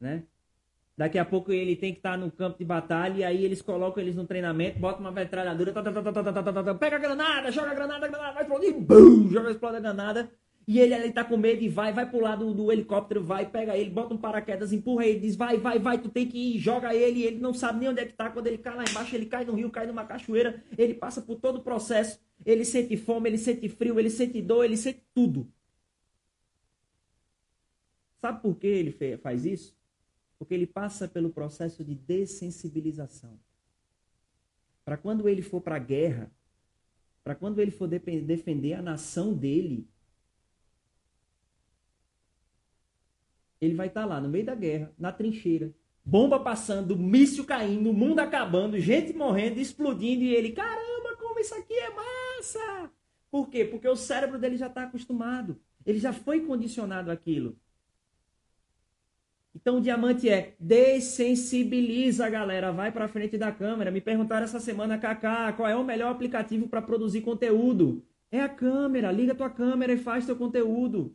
[0.00, 0.24] né?
[0.96, 4.00] Daqui a pouco ele tem que estar no campo de batalha e aí eles colocam
[4.00, 8.06] eles no treinamento, botam uma metralhadora, tá, tá, tá, pega a granada, joga a granada,
[8.06, 10.30] a granada vai explodir, bum, joga explode a granada.
[10.66, 13.76] E ele, ele tá com medo e vai, vai pro lado do helicóptero, vai, pega
[13.76, 16.94] ele, bota um paraquedas, empurra ele, diz, vai, vai, vai, tu tem que ir, joga
[16.94, 18.30] ele, ele não sabe nem onde é que tá.
[18.30, 21.36] Quando ele cai lá embaixo, ele cai no rio, cai numa cachoeira, ele passa por
[21.38, 25.46] todo o processo, ele sente fome, ele sente frio, ele sente dor, ele sente tudo.
[28.16, 29.76] Sabe por que ele faz isso?
[30.38, 33.38] Porque ele passa pelo processo de dessensibilização.
[34.82, 36.30] Para quando ele for para a guerra,
[37.22, 39.86] para quando ele for defender a nação dele,
[43.60, 45.72] ele vai estar tá lá no meio da guerra, na trincheira,
[46.04, 51.74] bomba passando, míssil caindo, mundo acabando, gente morrendo, explodindo e ele, caramba, como isso aqui
[51.74, 52.90] é massa!
[53.30, 53.64] Por quê?
[53.64, 55.58] Porque o cérebro dele já está acostumado.
[55.84, 57.56] Ele já foi condicionado àquilo.
[59.54, 63.90] Então o diamante é dessensibiliza a galera, vai para frente da câmera.
[63.90, 68.04] Me perguntaram essa semana, Kaká, qual é o melhor aplicativo para produzir conteúdo?
[68.30, 71.14] É a câmera, liga tua câmera e faz teu conteúdo.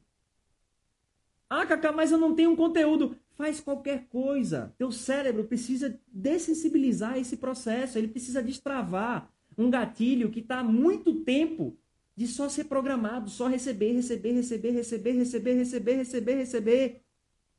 [1.49, 3.17] Ah, Kaká, mas eu não tenho um conteúdo.
[3.35, 4.73] Faz qualquer coisa.
[4.77, 11.21] Teu cérebro precisa dessensibilizar esse processo, ele precisa destravar um gatilho que está há muito
[11.23, 11.77] tempo
[12.15, 17.01] de só ser programado, só receber, receber, receber, receber, receber, receber, receber, receber.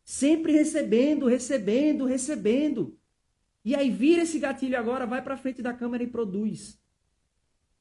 [0.04, 2.98] Sempre recebendo, recebendo, recebendo.
[3.64, 6.80] E aí vira esse gatilho agora, vai para frente da câmera e produz.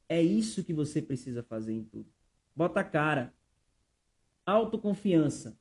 [0.07, 2.09] É isso que você precisa fazer em tudo.
[2.55, 3.33] Bota a cara.
[4.45, 5.57] Autoconfiança.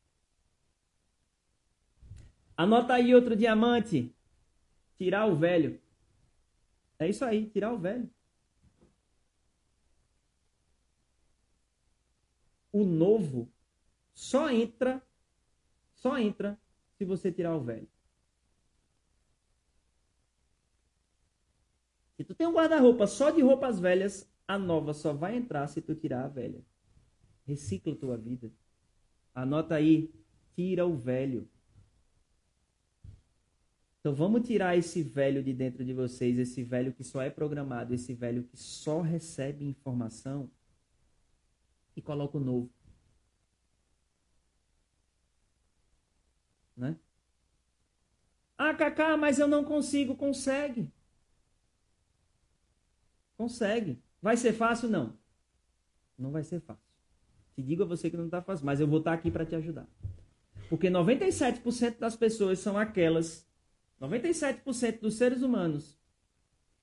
[2.59, 4.13] Anota aí outro diamante.
[4.97, 5.81] Tirar o velho.
[6.99, 8.11] É isso aí, tirar o velho.
[12.73, 13.49] O novo
[14.13, 15.01] só entra
[15.95, 16.59] só entra
[16.97, 17.89] se você tirar o velho.
[22.17, 25.81] Se tu tem um guarda-roupa só de roupas velhas, a nova só vai entrar se
[25.81, 26.61] tu tirar a velha.
[27.47, 28.51] Recicla tua vida.
[29.33, 30.13] Anota aí,
[30.57, 31.49] tira o velho.
[34.09, 37.93] Então vamos tirar esse velho de dentro de vocês, esse velho que só é programado,
[37.93, 40.51] esse velho que só recebe informação
[41.95, 42.71] e coloca o novo.
[46.75, 46.97] Né?
[48.57, 50.17] Ah, Cacá, mas eu não consigo.
[50.17, 50.91] Consegue.
[53.37, 54.03] Consegue.
[54.23, 54.89] Vai ser fácil?
[54.89, 55.19] Não.
[56.17, 56.83] Não vai ser fácil.
[57.55, 59.45] Te digo a você que não está fácil, mas eu vou estar tá aqui para
[59.45, 59.87] te ajudar.
[60.71, 63.47] Porque 97% das pessoas são aquelas,
[64.01, 65.99] 97% dos seres humanos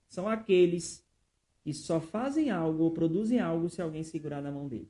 [0.08, 1.06] são aqueles
[1.64, 4.90] que só fazem algo ou produzem algo se alguém segurar na mão dele.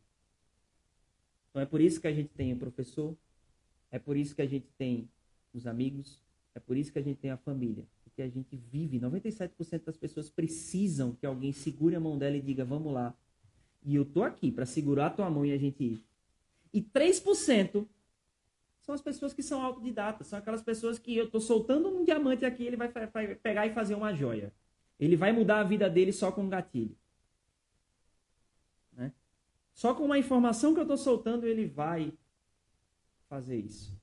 [1.49, 3.15] Então é por isso que a gente tem o professor,
[3.89, 5.09] é por isso que a gente tem
[5.53, 6.21] os amigos,
[6.53, 7.85] é por isso que a gente tem a família.
[8.03, 12.41] Porque a gente vive, 97% das pessoas precisam que alguém segure a mão dela e
[12.41, 13.13] diga, vamos lá.
[13.83, 16.03] E eu tô aqui para segurar a tua mão e a gente ir.
[16.73, 17.85] E 3%
[18.85, 22.45] são as pessoas que são autodidatas, são aquelas pessoas que eu tô soltando um diamante
[22.45, 24.53] aqui, ele vai, vai pegar e fazer uma joia.
[24.99, 26.95] Ele vai mudar a vida dele só com um gatilho.
[28.93, 29.11] Né?
[29.73, 32.13] Só com uma informação que eu estou soltando, ele vai
[33.27, 33.99] fazer isso.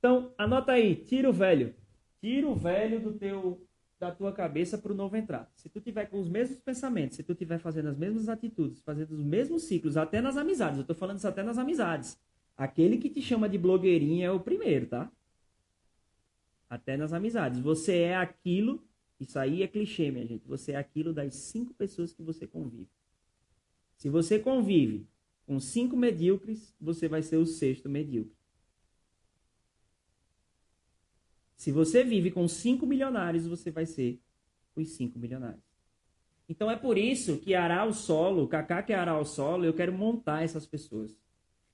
[0.00, 1.72] Então, anota aí, tira o velho.
[2.20, 3.64] Tira o velho do teu
[4.00, 5.52] da tua cabeça para o novo entrar.
[5.54, 9.12] Se tu tiver com os mesmos pensamentos, se tu tiver fazendo as mesmas atitudes, fazendo
[9.12, 12.18] os mesmos ciclos, até nas amizades, eu estou falando isso até nas amizades.
[12.56, 15.12] Aquele que te chama de blogueirinha é o primeiro, tá?
[16.68, 17.60] Até nas amizades.
[17.60, 18.82] Você é aquilo,
[19.20, 20.48] isso aí é clichê, minha gente.
[20.48, 22.88] Você é aquilo das cinco pessoas que você convive.
[23.96, 25.06] Se você convive
[25.46, 28.39] com cinco medíocres, você vai ser o sexto medíocre.
[31.60, 34.18] Se você vive com cinco milionários, você vai ser
[34.74, 35.62] os cinco milionários.
[36.48, 39.92] Então é por isso que arar o solo, Kaká que arar o solo, eu quero
[39.92, 41.14] montar essas pessoas.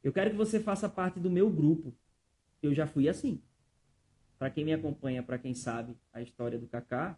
[0.02, 1.94] Eu quero que você faça parte do meu grupo.
[2.60, 3.40] Eu já fui assim.
[4.36, 7.16] Para quem me acompanha, para quem sabe a história do Kaká,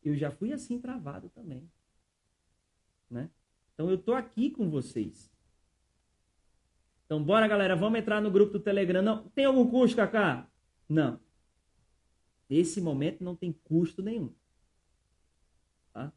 [0.00, 1.68] eu já fui assim travado também.
[3.10, 3.28] Né?
[3.74, 5.28] Então eu tô aqui com vocês.
[7.06, 9.02] Então, bora, galera, vamos entrar no grupo do Telegram.
[9.02, 10.48] Não, tem algum custo, Kaká?
[10.88, 11.23] Não.
[12.54, 14.32] Nesse momento não tem custo nenhum.
[15.92, 16.12] Tá?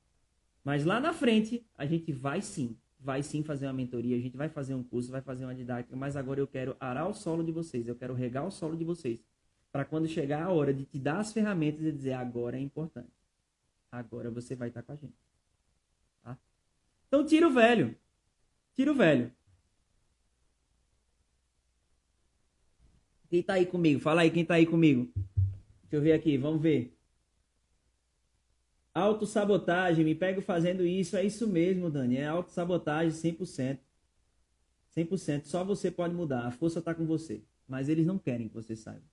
[0.64, 2.78] Mas lá na frente, a gente vai sim.
[3.00, 5.96] Vai sim fazer uma mentoria, a gente vai fazer um curso, vai fazer uma didática,
[5.96, 8.84] mas agora eu quero arar o solo de vocês, eu quero regar o solo de
[8.84, 9.20] vocês.
[9.72, 13.10] Para quando chegar a hora de te dar as ferramentas e dizer agora é importante.
[13.92, 15.18] Agora você vai estar com a gente.
[16.22, 16.38] Tá?
[17.08, 17.98] Então tira o velho.
[18.76, 19.32] Tira o velho.
[23.28, 24.00] Quem tá aí comigo?
[24.00, 25.12] Fala aí, quem tá aí comigo?
[25.90, 26.94] Deixa eu ver aqui, vamos ver.
[28.94, 32.18] Autossabotagem, me pego fazendo isso, é isso mesmo, Dani.
[32.18, 33.80] É autossabotagem 100%.
[34.96, 35.46] 100%.
[35.46, 36.46] Só você pode mudar.
[36.46, 37.42] A força tá com você.
[37.68, 39.04] Mas eles não querem que você saiba.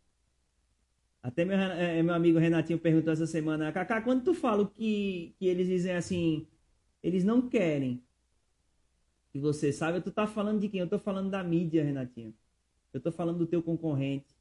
[1.22, 5.46] Até meu, é, meu amigo Renatinho perguntou essa semana, Kaká, quando tu fala que, que
[5.46, 6.46] eles dizem assim,
[7.02, 8.02] eles não querem
[9.32, 10.80] que você saiba, tu tá falando de quem?
[10.80, 12.34] Eu tô falando da mídia, Renatinho.
[12.92, 14.33] Eu estou falando do teu concorrente.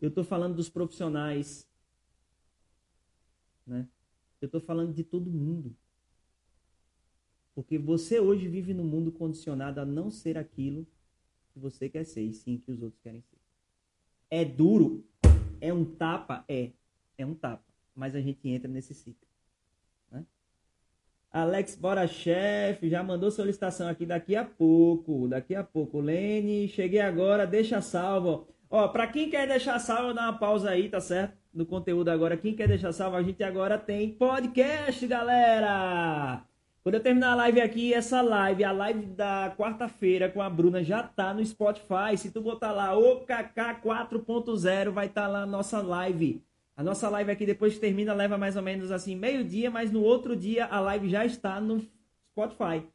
[0.00, 1.68] Eu estou falando dos profissionais.
[3.66, 3.88] Né?
[4.40, 5.74] Eu estou falando de todo mundo.
[7.54, 10.86] Porque você hoje vive num mundo condicionado a não ser aquilo
[11.52, 13.36] que você quer ser, e sim que os outros querem ser.
[14.30, 15.04] É duro?
[15.60, 16.44] É um tapa?
[16.46, 16.70] É.
[17.16, 17.64] É um tapa.
[17.96, 19.26] Mas a gente entra nesse ciclo.
[20.08, 20.24] Né?
[21.32, 25.26] Alex Bora Chefe já mandou solicitação aqui daqui a pouco.
[25.26, 26.00] Daqui a pouco.
[26.00, 28.46] Lene, cheguei agora, deixa salvo.
[28.70, 31.36] Ó, pra quem quer deixar salvo, dá uma pausa aí, tá certo?
[31.52, 32.36] No conteúdo agora.
[32.36, 36.42] Quem quer deixar salvo, a gente agora tem podcast, galera!
[36.82, 40.82] Quando eu terminar a live aqui, essa live, a live da quarta-feira com a Bruna
[40.84, 42.16] já tá no Spotify.
[42.16, 46.42] Se tu botar lá o KK 4.0, vai estar tá lá a nossa live.
[46.76, 50.02] A nossa live aqui depois que termina leva mais ou menos assim meio-dia, mas no
[50.02, 51.80] outro dia a live já está no
[52.30, 52.86] Spotify,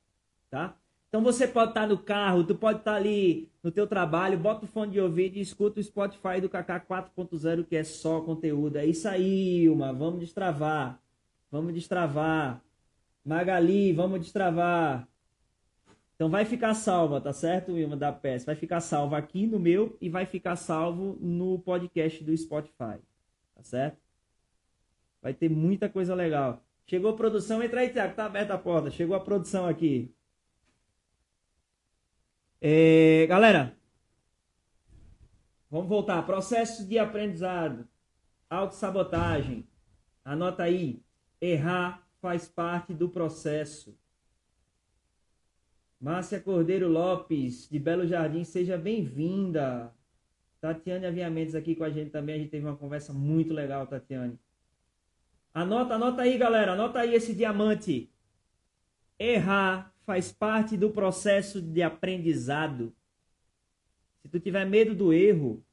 [0.50, 0.76] tá?
[1.13, 4.36] Então você pode estar tá no carro, tu pode estar tá ali no teu trabalho,
[4.36, 8.19] bota o fone de ouvido e escuta o Spotify do KK 4.0 que é só
[8.21, 8.78] conteúdo.
[8.78, 10.99] É isso aí, Ilma, vamos destravar.
[11.52, 12.63] Vamos destravar.
[13.23, 15.08] Magali, vamos destravar.
[16.15, 18.45] Então vai ficar salva, tá certo, Ilma da PES?
[18.45, 22.97] Vai ficar salva aqui no meu e vai ficar salvo no podcast do Spotify.
[23.54, 23.99] Tá certo?
[25.21, 26.63] Vai ter muita coisa legal.
[26.88, 28.89] Chegou a produção, entra aí, Tiago, tá aberta a porta.
[28.89, 30.12] Chegou a produção aqui.
[32.65, 33.78] É, galera,
[35.69, 36.26] vamos voltar.
[36.26, 37.86] Processo de aprendizado,
[38.49, 39.67] autossabotagem.
[40.23, 41.04] Anota aí.
[41.41, 43.99] Errar faz parte do processo.
[45.99, 49.93] Márcia Cordeiro Lopes, de Belo Jardim, seja bem-vinda.
[50.62, 52.36] Tatiane Aviamentos aqui com a gente também.
[52.36, 54.39] A gente teve uma conversa muito legal, Tatiane.
[55.54, 56.71] Anota, anota aí, galera.
[56.71, 58.10] Anota aí esse diamante.
[59.19, 62.94] Errar faz parte do processo de aprendizado.
[64.22, 65.63] Se tu tiver medo do erro,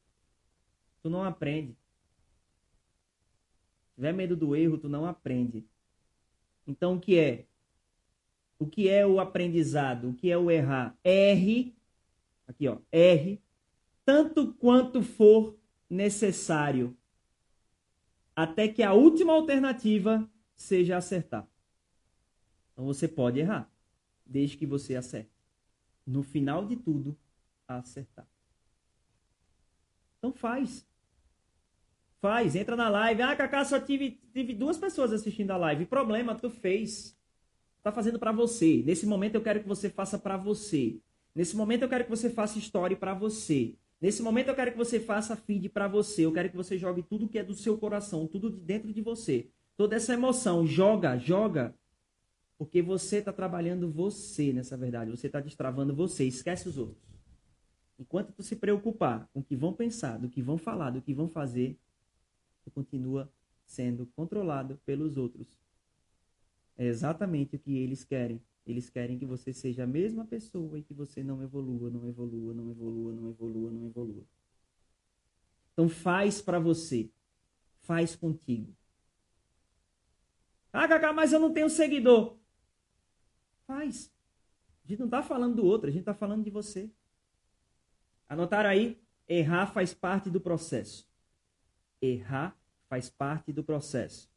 [1.02, 1.76] tu não aprende.
[3.88, 5.64] Se tiver medo do erro, tu não aprende.
[6.66, 7.46] Então, o que é?
[8.58, 10.10] O que é o aprendizado?
[10.10, 10.96] O que é o errar?
[11.04, 11.74] R,
[12.46, 13.40] aqui ó, R
[14.10, 15.56] tanto quanto for
[15.88, 16.96] necessário,
[18.34, 21.46] até que a última alternativa seja acertar.
[22.72, 23.70] Então você pode errar,
[24.30, 25.30] desde que você acerte.
[26.06, 27.16] No final de tudo,
[27.66, 28.26] acertar.
[30.18, 30.86] Então faz.
[32.20, 33.22] Faz, entra na live.
[33.22, 35.86] Ah, Cacá, só tive, tive duas pessoas assistindo a live.
[35.86, 37.18] Problema, tu fez.
[37.82, 38.82] Tá fazendo para você.
[38.84, 41.00] Nesse momento eu quero que você faça para você.
[41.34, 43.74] Nesse momento eu quero que você faça história para você.
[44.00, 46.26] Nesse momento eu quero que você faça feed para você.
[46.26, 49.00] Eu quero que você jogue tudo que é do seu coração, tudo de dentro de
[49.00, 49.48] você.
[49.76, 51.74] Toda essa emoção, joga, joga.
[52.60, 55.10] Porque você está trabalhando você nessa verdade.
[55.10, 56.26] Você está destravando você.
[56.26, 57.02] Esquece os outros.
[57.98, 61.14] Enquanto tu se preocupar com o que vão pensar, do que vão falar, do que
[61.14, 61.78] vão fazer,
[62.62, 63.32] tu continua
[63.64, 65.48] sendo controlado pelos outros.
[66.76, 68.42] É exatamente o que eles querem.
[68.66, 72.52] Eles querem que você seja a mesma pessoa e que você não evolua, não evolua,
[72.52, 74.24] não evolua, não evolua, não evolua.
[75.72, 77.08] Então faz para você.
[77.78, 78.76] Faz contigo.
[80.70, 82.38] Ah, Cacá, mas eu não tenho seguidor.
[83.70, 84.12] Faz.
[84.84, 86.90] A gente não está falando do outro, a gente está falando de você.
[88.28, 89.00] Anotaram aí?
[89.28, 91.08] Errar faz parte do processo.
[92.02, 94.28] Errar faz parte do processo.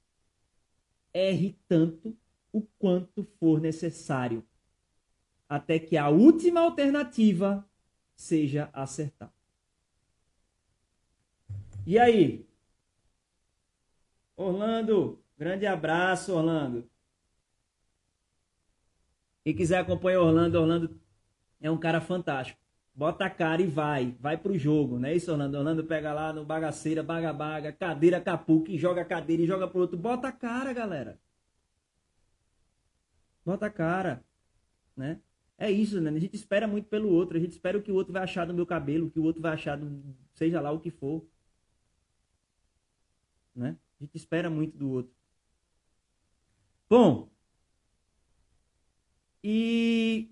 [1.12, 2.16] Erre tanto
[2.52, 4.46] o quanto for necessário,
[5.50, 7.68] até que a última alternativa
[8.16, 9.34] seja acertar.
[11.88, 12.48] E aí?
[14.36, 16.88] Orlando, grande abraço, Orlando.
[19.44, 21.00] Quem quiser acompanhar Orlando, Orlando
[21.62, 22.60] é um cara fantástico.
[22.96, 25.58] Bota a cara e vai, vai pro jogo, não é isso, Orlando?
[25.58, 29.98] Orlando pega lá no bagaceira, baga-baga, cadeira capuque, joga cadeira e joga pro outro.
[29.98, 31.20] Bota a cara, galera.
[33.46, 34.24] Bota a cara,
[34.96, 35.20] né?
[35.58, 36.10] É isso, né?
[36.10, 38.46] A gente espera muito pelo outro, a gente espera o que o outro vai achar
[38.46, 41.26] do meu cabelo, o que o outro vai achar do seja lá o que for.
[43.56, 43.78] Né?
[44.00, 45.14] A gente espera muito do outro.
[46.90, 47.30] Bom,
[49.44, 50.32] e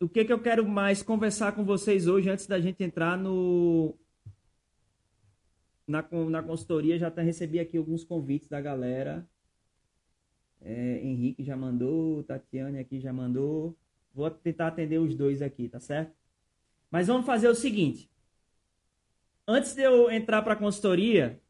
[0.00, 3.94] o que, que eu quero mais conversar com vocês hoje, antes da gente entrar no.
[5.86, 9.24] Na, na consultoria, já até recebi aqui alguns convites da galera
[10.66, 13.76] é, Henrique já mandou, Tatiane aqui já mandou.
[14.12, 16.12] Vou tentar atender os dois aqui, tá certo?
[16.90, 18.10] Mas vamos fazer o seguinte.
[19.46, 21.40] Antes de eu entrar para a consultoria,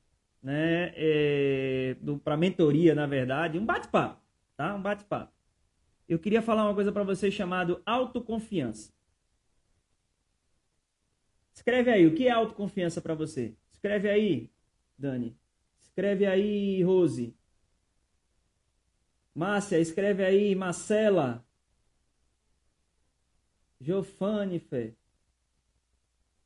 [0.42, 4.20] né, é, para mentoria, na verdade, um bate-papo,
[4.56, 4.74] tá?
[4.74, 5.32] Um bate-papo.
[6.08, 8.92] Eu queria falar uma coisa para vocês chamado autoconfiança.
[11.54, 13.56] Escreve aí, o que é autoconfiança para você?
[13.72, 14.50] Escreve aí,
[14.96, 15.36] Dani.
[15.82, 17.34] Escreve aí, Rose.
[19.34, 21.44] Márcia, escreve aí, Marcela.
[23.80, 24.94] Jofanifer.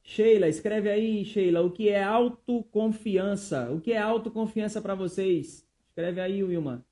[0.02, 3.70] Sheila, escreve aí, Sheila, o que é autoconfiança?
[3.70, 5.68] O que é autoconfiança para vocês?
[5.88, 6.84] Escreve aí, Wilma.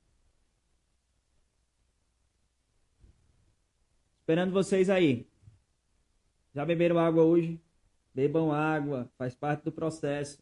[4.29, 5.27] Esperando vocês aí.
[6.53, 7.59] Já beberam água hoje?
[8.13, 10.39] Bebam água, faz parte do processo.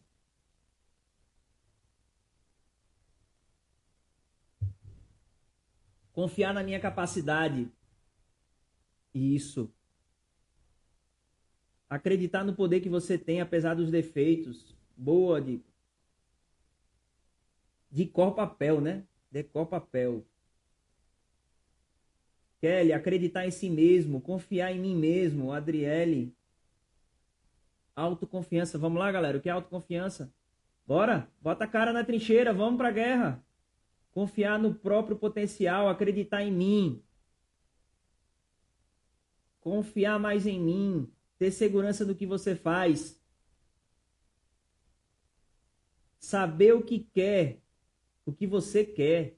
[6.11, 7.71] Confiar na minha capacidade.
[9.13, 9.71] Isso.
[11.89, 14.75] Acreditar no poder que você tem, apesar dos defeitos.
[14.97, 15.61] Boa, de,
[17.89, 19.05] de cor papel, né?
[19.31, 20.25] De cor papel.
[22.59, 25.51] Kelly, acreditar em si mesmo, confiar em mim mesmo.
[25.51, 26.35] Adriele,
[27.95, 28.77] autoconfiança.
[28.77, 29.37] Vamos lá, galera.
[29.37, 30.33] O que é autoconfiança?
[30.85, 33.43] Bora, bota a cara na trincheira, vamos pra guerra.
[34.13, 37.03] Confiar no próprio potencial, acreditar em mim.
[39.59, 43.21] Confiar mais em mim, ter segurança do que você faz.
[46.17, 47.59] Saber o que quer,
[48.25, 49.36] o que você quer.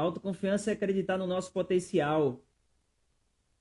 [0.00, 2.40] Autoconfiança é acreditar no nosso potencial.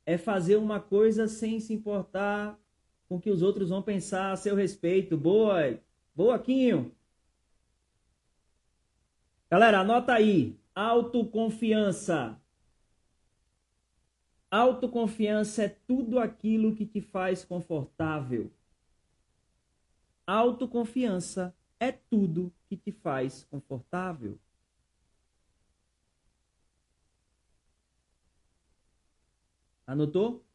[0.05, 2.59] É fazer uma coisa sem se importar
[3.07, 5.17] com o que os outros vão pensar a seu respeito.
[5.17, 5.79] Boa,
[6.15, 6.95] boa, Quinho.
[9.49, 10.59] Galera, anota aí.
[10.75, 12.39] Autoconfiança.
[14.51, 18.51] Autoconfiança é tudo aquilo que te faz confortável.
[20.25, 24.39] Autoconfiança é tudo que te faz confortável.
[29.89, 30.45] Anotou?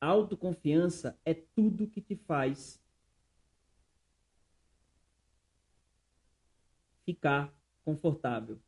[0.00, 2.80] Autoconfiança é tudo que te faz
[7.04, 7.52] ficar
[7.84, 8.60] confortável.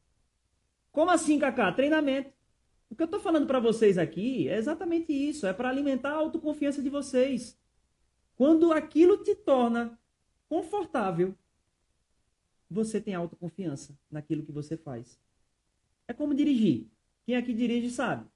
[0.91, 1.71] Como assim, Kaká?
[1.71, 2.33] Treinamento.
[2.91, 5.47] O que eu estou falando para vocês aqui é exatamente isso.
[5.47, 7.57] É para alimentar a autoconfiança de vocês.
[8.35, 9.97] Quando aquilo te torna
[10.49, 11.39] confortável,
[12.69, 15.21] você tem autoconfiança naquilo que você faz.
[16.09, 16.89] É como dirigir.
[17.25, 18.34] Quem aqui dirige sabe.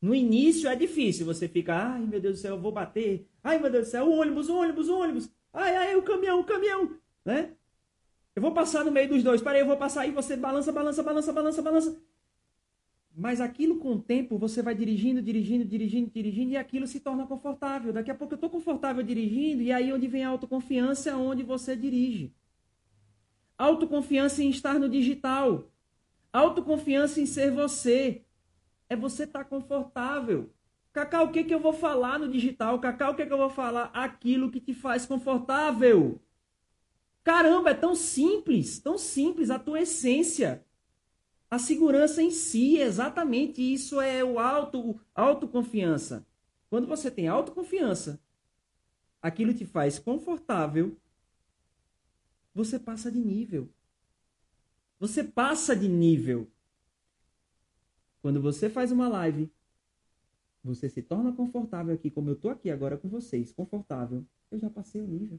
[0.00, 3.26] No início é difícil, você fica, ai meu Deus do céu, eu vou bater.
[3.42, 5.30] Ai meu Deus do céu, o ônibus, o ônibus, o ônibus.
[5.52, 7.54] Ai, ai, o caminhão, o caminhão, né?
[8.36, 9.42] Eu vou passar no meio dos dois.
[9.42, 12.02] Peraí, eu vou passar aí, você balança, balança, balança, balança, balança.
[13.16, 17.26] Mas aquilo com o tempo, você vai dirigindo, dirigindo, dirigindo, dirigindo, e aquilo se torna
[17.26, 17.92] confortável.
[17.92, 21.42] Daqui a pouco eu estou confortável dirigindo, e aí onde vem a autoconfiança é onde
[21.42, 22.32] você dirige.
[23.58, 25.68] Autoconfiança em estar no digital.
[26.32, 28.22] Autoconfiança em ser você
[28.88, 30.52] é você estar tá confortável.
[30.92, 32.78] Cacau, o que, que eu vou falar no digital?
[32.80, 33.90] Cacau, o que, que eu vou falar?
[33.94, 36.20] Aquilo que te faz confortável.
[37.22, 40.64] Caramba, é tão simples, tão simples a tua essência.
[41.50, 46.26] A segurança em si, exatamente isso é o auto, autoconfiança.
[46.68, 48.20] Quando você tem autoconfiança,
[49.22, 50.96] aquilo te faz confortável,
[52.54, 53.70] você passa de nível.
[54.98, 56.50] Você passa de nível.
[58.20, 59.50] Quando você faz uma live,
[60.62, 64.24] você se torna confortável aqui, como eu tô aqui agora com vocês, confortável.
[64.50, 65.38] Eu já passei o nível.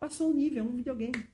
[0.00, 1.28] Passou o nível, é um videogame.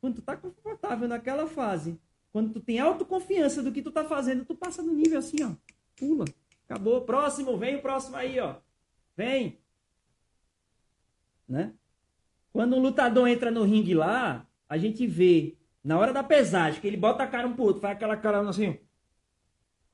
[0.00, 1.98] Quando tu tá confortável naquela fase,
[2.32, 5.54] quando tu tem autoconfiança do que tu tá fazendo, tu passa no nível assim, ó.
[5.96, 6.24] Pula.
[6.64, 7.02] Acabou.
[7.02, 8.56] Próximo, vem o próximo aí, ó.
[9.16, 9.58] Vem.
[11.48, 11.72] Né?
[12.52, 16.86] Quando um lutador entra no ringue lá, a gente vê, na hora da pesagem, que
[16.86, 18.78] ele bota a cara um pro outro, faz aquela cara assim,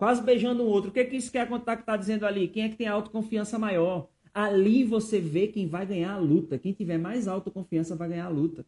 [0.02, 0.90] quase beijando um outro.
[0.90, 2.48] O que, que isso quer contar que está dizendo ali?
[2.48, 4.08] Quem é que tem autoconfiança maior?
[4.34, 6.58] Ali você vê quem vai ganhar a luta.
[6.58, 8.66] Quem tiver mais autoconfiança vai ganhar a luta.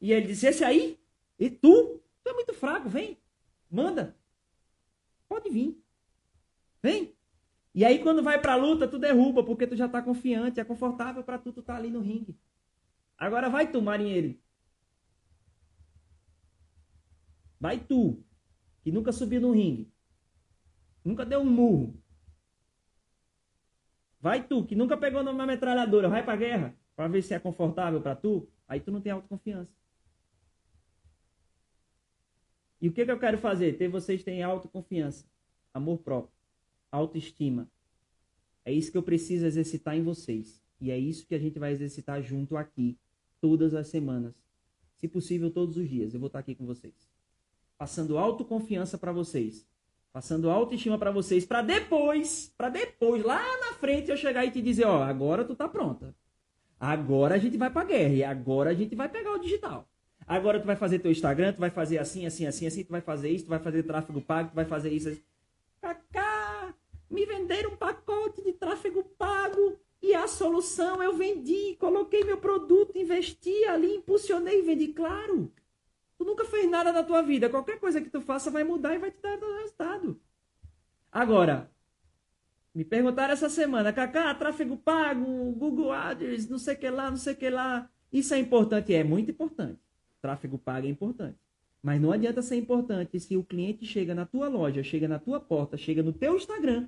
[0.00, 1.00] E ele disse: Esse aí?
[1.36, 2.00] E tu?
[2.22, 3.18] Tu é muito fraco, vem.
[3.68, 4.16] Manda.
[5.28, 5.76] Pode vir.
[6.80, 7.12] Vem.
[7.74, 11.24] E aí quando vai pra luta, tu derruba, porque tu já tá confiante, é confortável
[11.24, 12.38] para tu, tu tá ali no ringue.
[13.18, 14.38] Agora vai tu, marinheiro.
[17.58, 18.22] Vai tu,
[18.84, 19.90] que nunca subiu no ringue.
[21.04, 21.94] Nunca deu um murro.
[24.20, 28.00] Vai tu, que nunca pegou numa metralhadora, vai pra guerra, pra ver se é confortável
[28.02, 28.46] para tu.
[28.68, 29.72] Aí tu não tem autoconfiança.
[32.80, 33.76] E o que, que eu quero fazer?
[33.76, 35.26] Ter vocês têm autoconfiança,
[35.72, 36.32] amor próprio,
[36.90, 37.70] autoestima.
[38.64, 40.62] É isso que eu preciso exercitar em vocês.
[40.80, 42.98] E é isso que a gente vai exercitar junto aqui,
[43.40, 44.34] todas as semanas.
[44.96, 46.12] Se possível, todos os dias.
[46.12, 47.08] Eu vou estar aqui com vocês.
[47.76, 49.66] Passando autoconfiança para vocês
[50.12, 54.60] passando autoestima para vocês, para depois, para depois, lá na frente eu chegar e te
[54.60, 56.14] dizer, ó, agora tu tá pronta.
[56.78, 59.86] Agora a gente vai pra guerra e agora a gente vai pegar o digital.
[60.26, 63.00] Agora tu vai fazer teu Instagram, tu vai fazer assim, assim, assim, assim, tu vai
[63.00, 65.20] fazer isso, tu vai fazer tráfego pago, tu vai fazer isso.
[65.80, 66.74] Cacá,
[67.10, 72.96] me venderam um pacote de tráfego pago e a solução eu vendi, coloquei meu produto,
[72.96, 74.88] investi ali, impulsionei e vendi.
[74.88, 75.52] Claro,
[76.20, 77.48] tu nunca nada na tua vida.
[77.48, 80.20] Qualquer coisa que tu faça vai mudar e vai te dar resultado.
[81.10, 81.70] Agora,
[82.74, 87.16] me perguntaram essa semana, Kaká, tráfego pago, Google Ads, não sei o que lá, não
[87.16, 87.90] sei o que lá.
[88.12, 88.92] Isso é importante?
[88.92, 89.78] É muito importante.
[90.20, 91.38] Tráfego pago é importante.
[91.82, 95.40] Mas não adianta ser importante se o cliente chega na tua loja, chega na tua
[95.40, 96.86] porta, chega no teu Instagram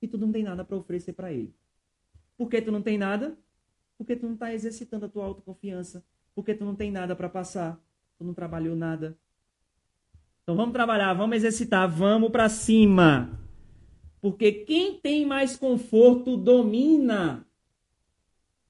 [0.00, 1.54] e tu não tem nada para oferecer para ele.
[2.38, 3.36] Por que tu não tem nada?
[3.98, 6.02] Porque tu não está exercitando a tua autoconfiança.
[6.34, 7.78] Porque tu não tem nada para passar.
[8.20, 9.18] Tu não trabalhou nada.
[10.42, 13.40] Então vamos trabalhar, vamos exercitar, vamos para cima.
[14.20, 17.46] Porque quem tem mais conforto domina.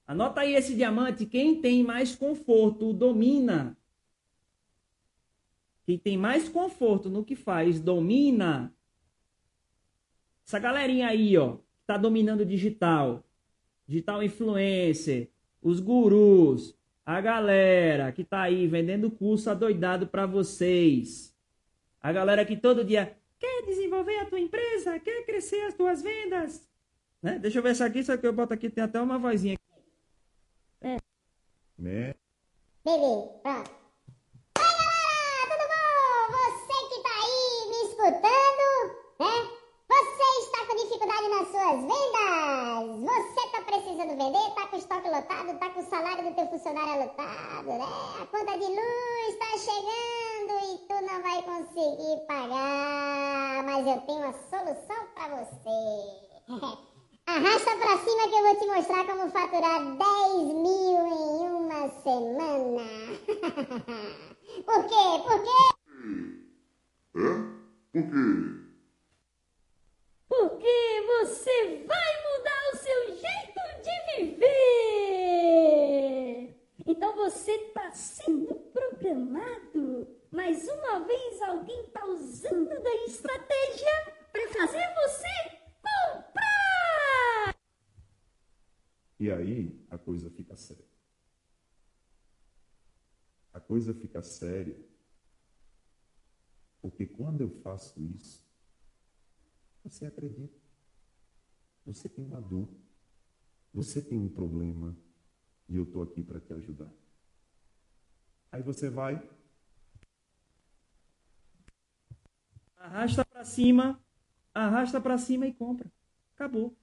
[0.06, 3.76] Anota aí esse diamante, quem tem mais conforto domina.
[5.84, 8.72] Quem tem mais conforto no que faz domina.
[10.46, 13.24] Essa galerinha aí, ó, tá dominando o digital
[13.84, 15.28] digital influencer,
[15.60, 16.78] os gurus,
[17.10, 21.34] a galera que tá aí vendendo curso adoidado para vocês.
[22.00, 26.68] A galera que todo dia quer desenvolver a tua empresa, quer crescer as tuas vendas.
[27.20, 27.36] Né?
[27.40, 29.58] Deixa eu ver se aqui, só que eu boto aqui, tem até uma vozinha.
[30.80, 30.98] É.
[31.76, 32.14] Né?
[32.84, 33.70] Bebê, pronto.
[34.56, 36.30] Oi galera, tudo bom?
[36.30, 38.68] Você que tá aí me escutando,
[39.18, 39.59] né?
[41.00, 43.00] Dificuldade nas suas vendas?
[43.00, 44.48] Você está precisando vender?
[44.48, 45.50] Está com o estoque lotado?
[45.50, 47.86] Está com o salário do teu funcionário lotado, né?
[48.20, 53.62] A conta de luz está chegando e tu não vai conseguir pagar.
[53.64, 55.80] Mas eu tenho uma solução para você.
[57.26, 59.98] Arrasta para cima que eu vou te mostrar como faturar 10
[60.52, 62.82] mil em uma semana.
[64.66, 65.22] Por quê?
[65.24, 65.60] Por quê?
[67.16, 67.56] Hã?
[67.92, 68.60] Por quê?
[70.30, 75.66] porque você vai mudar o seu jeito de viver.
[76.86, 80.08] Então você está sendo programado.
[80.30, 85.26] Mais uma vez alguém está usando da estratégia para fazer você
[85.82, 87.56] comprar.
[89.18, 90.88] E aí a coisa fica séria.
[93.52, 94.78] A coisa fica séria
[96.80, 98.44] porque quando eu faço isso,
[99.82, 100.60] você acredita.
[101.86, 102.68] Você tem uma dor.
[103.72, 104.94] Você tem um problema.
[105.68, 106.92] E eu estou aqui para te ajudar.
[108.52, 109.20] Aí você vai.
[112.76, 114.04] Arrasta para cima.
[114.52, 115.90] Arrasta para cima e compra.
[116.34, 116.76] Acabou.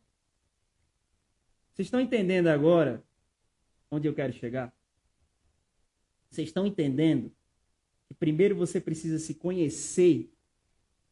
[1.73, 3.03] Vocês estão entendendo agora
[3.91, 4.73] onde eu quero chegar?
[6.29, 7.31] Vocês estão entendendo
[8.07, 10.33] que primeiro você precisa se conhecer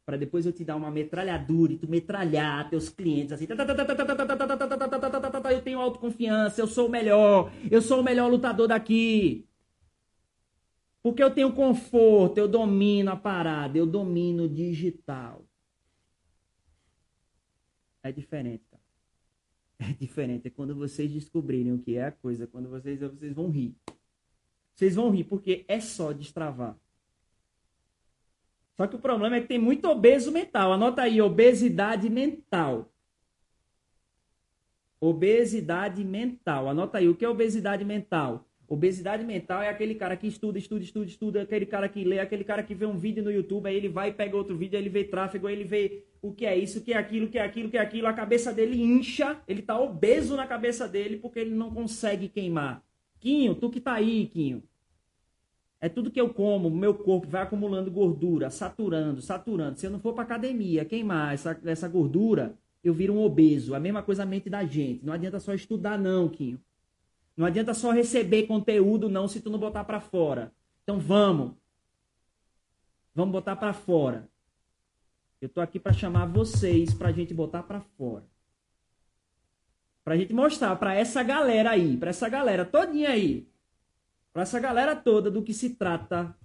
[0.06, 3.47] para depois eu te dar uma metralhadura e tu metralhar teus clientes assim.
[5.51, 9.47] Eu tenho autoconfiança, eu sou o melhor, eu sou o melhor lutador daqui.
[11.01, 15.43] Porque eu tenho conforto, eu domino a parada, eu domino o digital.
[18.03, 18.78] É diferente, tá?
[19.80, 20.47] É diferente.
[20.47, 23.76] É quando vocês descobrirem o que é a coisa, quando vocês, vocês vão rir.
[24.76, 26.78] Vocês vão rir, porque é só destravar.
[28.78, 30.73] Só que o problema é que tem muito obeso mental.
[30.73, 32.91] Anota aí, obesidade mental.
[34.99, 36.67] Obesidade mental.
[36.67, 38.45] Anota aí, o que é obesidade mental?
[38.67, 42.43] Obesidade mental é aquele cara que estuda, estuda, estuda, estuda, aquele cara que lê, aquele
[42.43, 44.82] cara que vê um vídeo no YouTube, aí ele vai e pega outro vídeo, aí
[44.82, 47.30] ele vê tráfego, aí ele vê o que é isso, o que é aquilo, o
[47.30, 50.47] que é aquilo, o que é aquilo, a cabeça dele incha, ele tá obeso na
[50.47, 52.84] cabeça dele porque ele não consegue queimar.
[53.19, 54.63] Quinho, tu que tá aí, Quinho.
[55.86, 59.79] É tudo que eu como, meu corpo vai acumulando gordura, saturando, saturando.
[59.79, 63.75] Se eu não for para academia queimar essa, essa gordura, eu viro um obeso.
[63.75, 65.05] A mesma coisa a mente da gente.
[65.05, 66.59] Não adianta só estudar, não, Quinho.
[67.38, 70.51] Não adianta só receber conteúdo, não, se tu não botar para fora.
[70.81, 71.51] Então vamos.
[73.13, 74.27] Vamos botar para fora.
[75.39, 78.23] Eu tô aqui para chamar vocês para a gente botar para fora.
[80.03, 83.47] Para a gente mostrar para essa galera aí, para essa galera todinha aí,
[84.36, 86.38] para essa galera toda do que se trata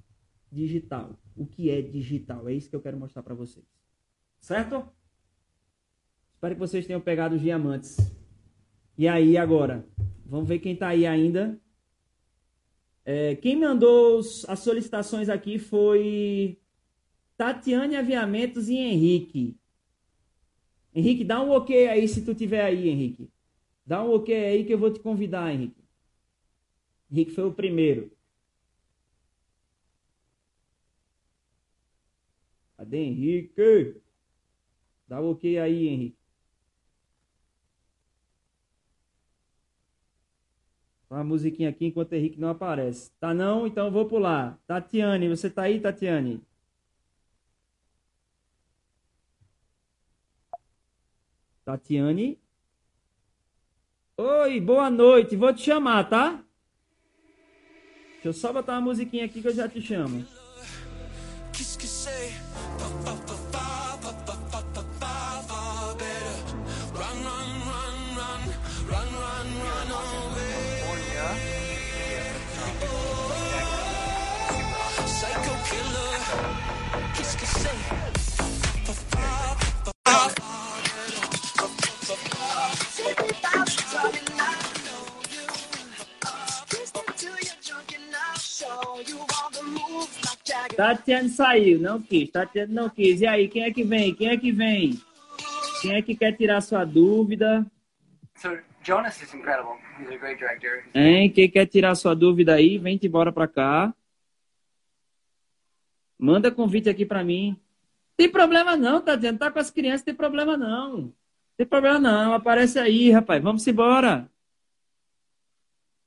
[0.49, 1.19] digital.
[1.37, 2.49] O que é digital?
[2.49, 3.67] É isso que eu quero mostrar para vocês.
[4.39, 4.89] Certo?
[6.33, 7.97] Espero que vocês tenham pegado os diamantes.
[8.97, 9.85] E aí, agora?
[10.25, 11.61] Vamos ver quem está aí ainda.
[13.05, 16.61] É, quem mandou as solicitações aqui foi
[17.37, 19.59] Tatiane Aviamentos e Henrique.
[20.95, 23.29] Henrique, dá um ok aí se tu tiver aí, Henrique.
[23.85, 25.80] Dá um ok aí que eu vou te convidar, Henrique.
[27.11, 28.11] Henrique foi o primeiro.
[32.77, 34.01] Cadê Henrique?
[35.09, 36.17] Dá o ok aí, Henrique.
[41.11, 43.11] Uma musiquinha aqui enquanto Henrique não aparece.
[43.19, 43.67] Tá não?
[43.67, 44.59] Então vou pular.
[44.67, 46.41] Tatiane, você tá aí, Tatiane?
[51.65, 52.39] Tatiane?
[54.17, 55.35] Oi, boa noite.
[55.37, 56.45] Vou te chamar, tá?
[58.23, 60.27] Deixa eu só botar uma musiquinha aqui que eu já te chamo.
[90.81, 92.31] Tatiana saiu, não quis.
[92.31, 93.21] Tatiana não quis.
[93.21, 94.15] E aí, quem é que vem?
[94.15, 94.99] Quem é que vem?
[95.83, 97.67] Quem é que quer tirar sua dúvida?
[98.39, 99.75] So Jonas is incredible.
[99.99, 100.83] He's a great director.
[100.95, 101.29] Hein?
[101.33, 103.95] Quem quer tirar sua dúvida aí, vem embora pra cá.
[106.19, 107.61] Manda convite aqui pra mim.
[108.17, 109.37] Tem problema não, Tatiana.
[109.37, 111.13] Tá com as crianças, tem problema não.
[111.59, 112.33] Tem problema não.
[112.33, 113.43] Aparece aí, rapaz.
[113.43, 114.31] Vamos embora.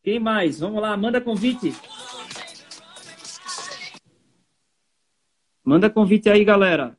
[0.01, 0.59] Quem mais?
[0.59, 1.75] Vamos lá, manda convite.
[5.63, 6.97] Manda convite aí, galera.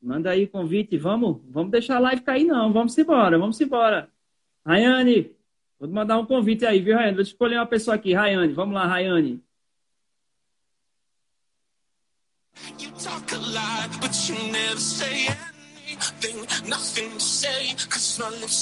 [0.00, 4.10] Manda aí convite, vamos, vamos deixar a live cair não, vamos embora, vamos embora.
[4.64, 5.34] Rayane,
[5.80, 7.14] vou mandar um convite aí, viu, Rayane?
[7.14, 9.42] Vou escolher uma pessoa aqui, Rayane, vamos lá, Rayane.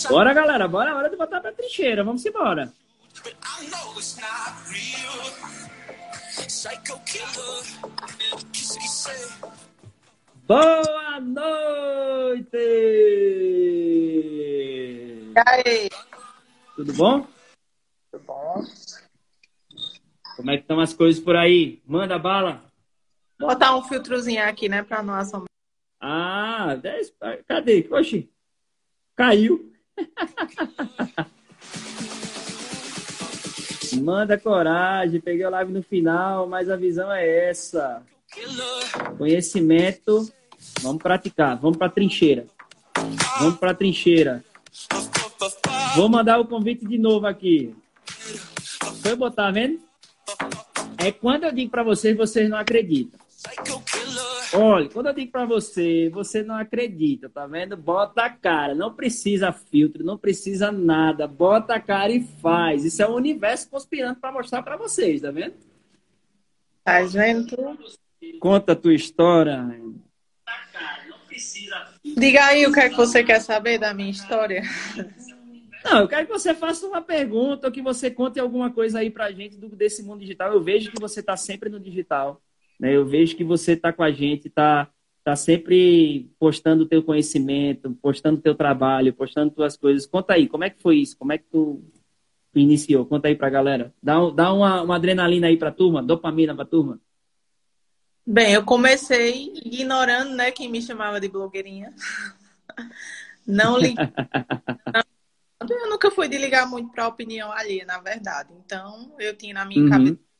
[0.08, 2.72] Bora, galera, bora, hora de botar pra trincheira, vamos embora.
[3.22, 5.30] But I know it's not real.
[6.48, 7.62] Psycho killer.
[10.46, 12.56] Boa noite!
[15.30, 15.88] E aí?
[16.74, 17.26] Tudo bom?
[18.10, 18.64] Tudo bom.
[20.36, 21.80] Como é que estão as coisas por aí?
[21.86, 22.64] Manda bala.
[23.38, 25.48] Botar um filtrozinho aqui, né, pra não assombrar.
[26.00, 26.76] Ah,
[27.46, 27.86] cadê?
[27.90, 28.28] Oxi,
[29.14, 29.72] caiu.
[34.00, 38.02] Manda coragem, peguei o live no final, mas a visão é essa.
[39.18, 40.30] Conhecimento,
[40.80, 42.46] vamos praticar, vamos para trincheira.
[43.38, 44.44] Vamos para trincheira.
[45.96, 47.74] Vou mandar o convite de novo aqui.
[49.02, 49.78] Foi botar, vendo?
[50.96, 53.21] É quando eu digo para vocês, vocês não acreditam.
[54.54, 57.76] Olha, quando eu digo para você, você não acredita, tá vendo?
[57.76, 62.84] Bota a cara, não precisa filtro, não precisa nada, bota a cara e faz.
[62.84, 65.54] Isso é o universo conspirando para mostrar para vocês, tá vendo?
[66.84, 67.78] Tá vendo?
[68.40, 69.66] Conta a tua história.
[72.04, 74.62] Diga aí o que é que você quer saber da minha história.
[75.82, 79.10] Não, eu quero que você faça uma pergunta ou que você conte alguma coisa aí
[79.10, 80.52] pra gente do, desse mundo digital.
[80.52, 82.40] Eu vejo que você está sempre no digital.
[82.82, 82.96] Né?
[82.96, 84.90] Eu vejo que você está com a gente, está
[85.22, 90.04] tá sempre postando o teu conhecimento, postando o teu trabalho, postando tuas coisas.
[90.04, 91.16] Conta aí, como é que foi isso?
[91.16, 91.80] Como é que tu,
[92.52, 93.06] iniciou?
[93.06, 93.94] Conta aí para a galera.
[94.02, 97.00] Dá, dá uma, uma adrenalina aí para a turma, dopamina para a turma.
[98.26, 101.94] Bem, eu comecei ignorando, né, quem me chamava de blogueirinha.
[103.46, 103.94] Não li.
[105.70, 108.52] eu nunca fui de ligar muito para a opinião alheia, na verdade.
[108.64, 109.88] Então, eu tinha na minha uhum.
[109.88, 110.31] cabeça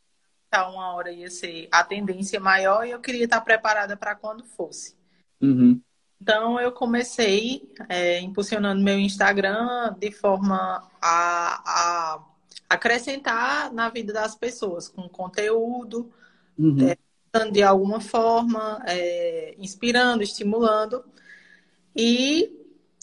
[0.61, 4.95] uma hora ia ser a tendência maior e eu queria estar preparada para quando fosse.
[5.41, 5.81] Uhum.
[6.21, 12.25] Então eu comecei é, impulsionando meu Instagram de forma a, a,
[12.69, 16.13] acrescentar na vida das pessoas, com conteúdo,
[16.57, 16.89] uhum.
[16.89, 21.05] é, de alguma forma, é, inspirando, estimulando.
[21.97, 22.53] E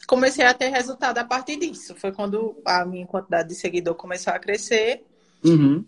[0.08, 1.96] comecei a ter resultado a partir disso.
[1.96, 5.06] Foi quando a minha quantidade de seguidor começou a crescer.
[5.44, 5.86] Uhum.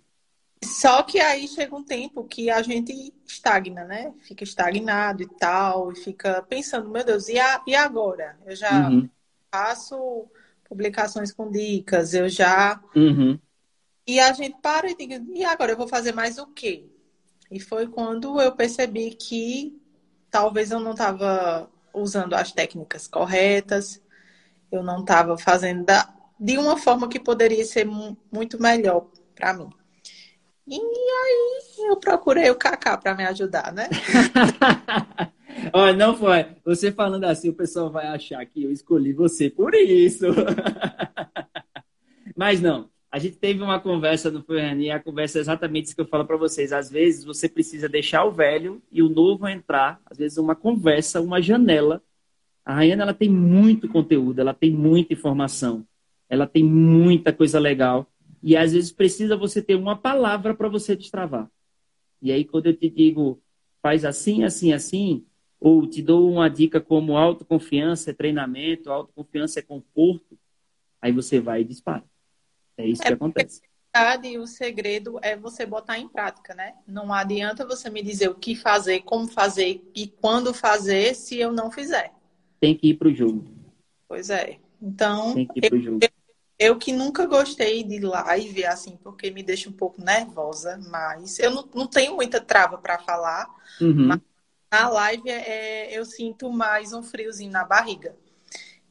[0.64, 4.14] Só que aí chega um tempo que a gente estagna, né?
[4.22, 8.38] Fica estagnado e tal, e fica pensando, meu Deus, e, a, e agora?
[8.46, 9.10] Eu já uhum.
[9.52, 10.28] faço
[10.70, 12.82] publicações com dicas, eu já.
[12.96, 13.40] Uhum.
[14.06, 16.86] E a gente para e diz, e agora eu vou fazer mais o quê?
[17.50, 19.78] E foi quando eu percebi que
[20.30, 24.02] talvez eu não estava usando as técnicas corretas,
[24.72, 27.86] eu não estava fazendo da, de uma forma que poderia ser
[28.32, 29.70] muito melhor para mim.
[30.72, 33.90] E aí eu procurei o Kaká para me ajudar, né?
[35.74, 36.46] Olha, não foi.
[36.64, 40.28] Você falando assim, o pessoal vai achar que eu escolhi você por isso.
[42.38, 42.90] Mas não.
[43.12, 46.24] A gente teve uma conversa no Ferrani a conversa é exatamente isso que eu falo
[46.24, 46.72] para vocês.
[46.72, 50.00] Às vezes você precisa deixar o velho e o novo entrar.
[50.06, 52.02] Às vezes uma conversa, uma janela
[52.64, 55.86] A Rayana ela tem muito conteúdo, ela tem muita informação,
[56.30, 58.08] ela tem muita coisa legal.
[58.44, 61.50] E às vezes precisa você ter uma palavra para você destravar.
[62.22, 63.42] E aí, quando eu te digo,
[63.82, 65.26] faz assim, assim, assim,
[65.60, 70.38] ou te dou uma dica como autoconfiança é treinamento, autoconfiança é conforto,
[71.02, 72.04] aí você vai e dispara.
[72.78, 73.62] É isso é que acontece.
[74.24, 76.76] E o segredo é você botar em prática, né?
[76.88, 81.52] Não adianta você me dizer o que fazer, como fazer e quando fazer se eu
[81.52, 82.14] não fizer.
[82.60, 83.44] Tem que ir para o jogo.
[84.08, 84.60] Pois é.
[84.82, 86.00] Então, Tem que ir pro jogo.
[86.02, 86.10] Eu,
[86.62, 91.50] eu que nunca gostei de live, assim, porque me deixa um pouco nervosa, mas eu
[91.50, 93.50] não, não tenho muita trava para falar.
[93.82, 94.06] Uhum.
[94.06, 94.20] Mas
[94.72, 98.16] na live é, eu sinto mais um friozinho na barriga.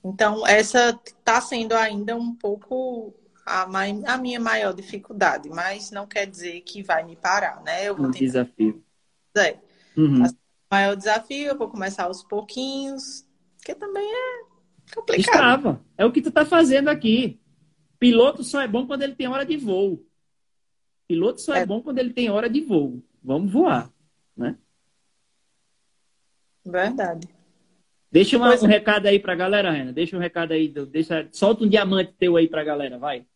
[0.02, 3.14] Então, essa está sendo ainda um pouco
[3.46, 7.88] a, a, minha maior dificuldade, mas não quer dizer que vai me parar, né?
[7.88, 8.24] Eu vou um tentar...
[8.24, 8.82] desafio.
[9.36, 9.56] É.
[9.96, 10.24] Uhum.
[10.24, 13.24] O maior desafio, eu vou começar aos pouquinhos,
[13.64, 14.42] que também é
[14.92, 15.34] complicado.
[15.34, 15.80] Estava.
[15.96, 17.40] É o que tu está fazendo aqui.
[18.00, 20.04] Piloto só é bom quando ele tem hora de voo.
[21.06, 23.02] Piloto só é, é bom quando ele tem hora de voo.
[23.22, 23.92] Vamos voar,
[24.34, 24.56] né?
[26.64, 27.28] Verdade.
[28.10, 28.66] Deixa uma, um é.
[28.66, 29.92] recado aí pra galera, Rena.
[29.92, 30.66] Deixa um recado aí.
[30.68, 33.26] Deixa, solta um diamante teu aí pra galera, vai.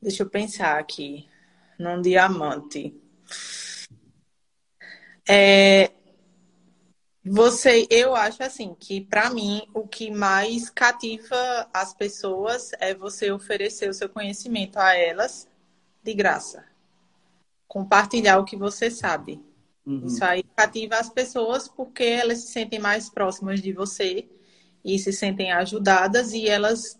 [0.00, 1.26] Deixa eu pensar aqui.
[1.78, 2.94] Num diamante.
[5.26, 5.90] É,
[7.28, 13.30] você, eu acho assim que para mim o que mais cativa as pessoas é você
[13.30, 15.48] oferecer o seu conhecimento a elas
[16.02, 16.64] de graça.
[17.66, 19.42] Compartilhar o que você sabe.
[19.86, 20.06] Uhum.
[20.06, 24.28] Isso aí cativa as pessoas porque elas se sentem mais próximas de você
[24.84, 26.98] e se sentem ajudadas e elas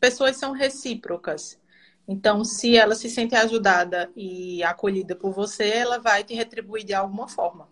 [0.00, 1.58] pessoas são recíprocas.
[2.06, 6.92] Então, se ela se sente ajudada e acolhida por você, ela vai te retribuir de
[6.92, 7.68] alguma forma.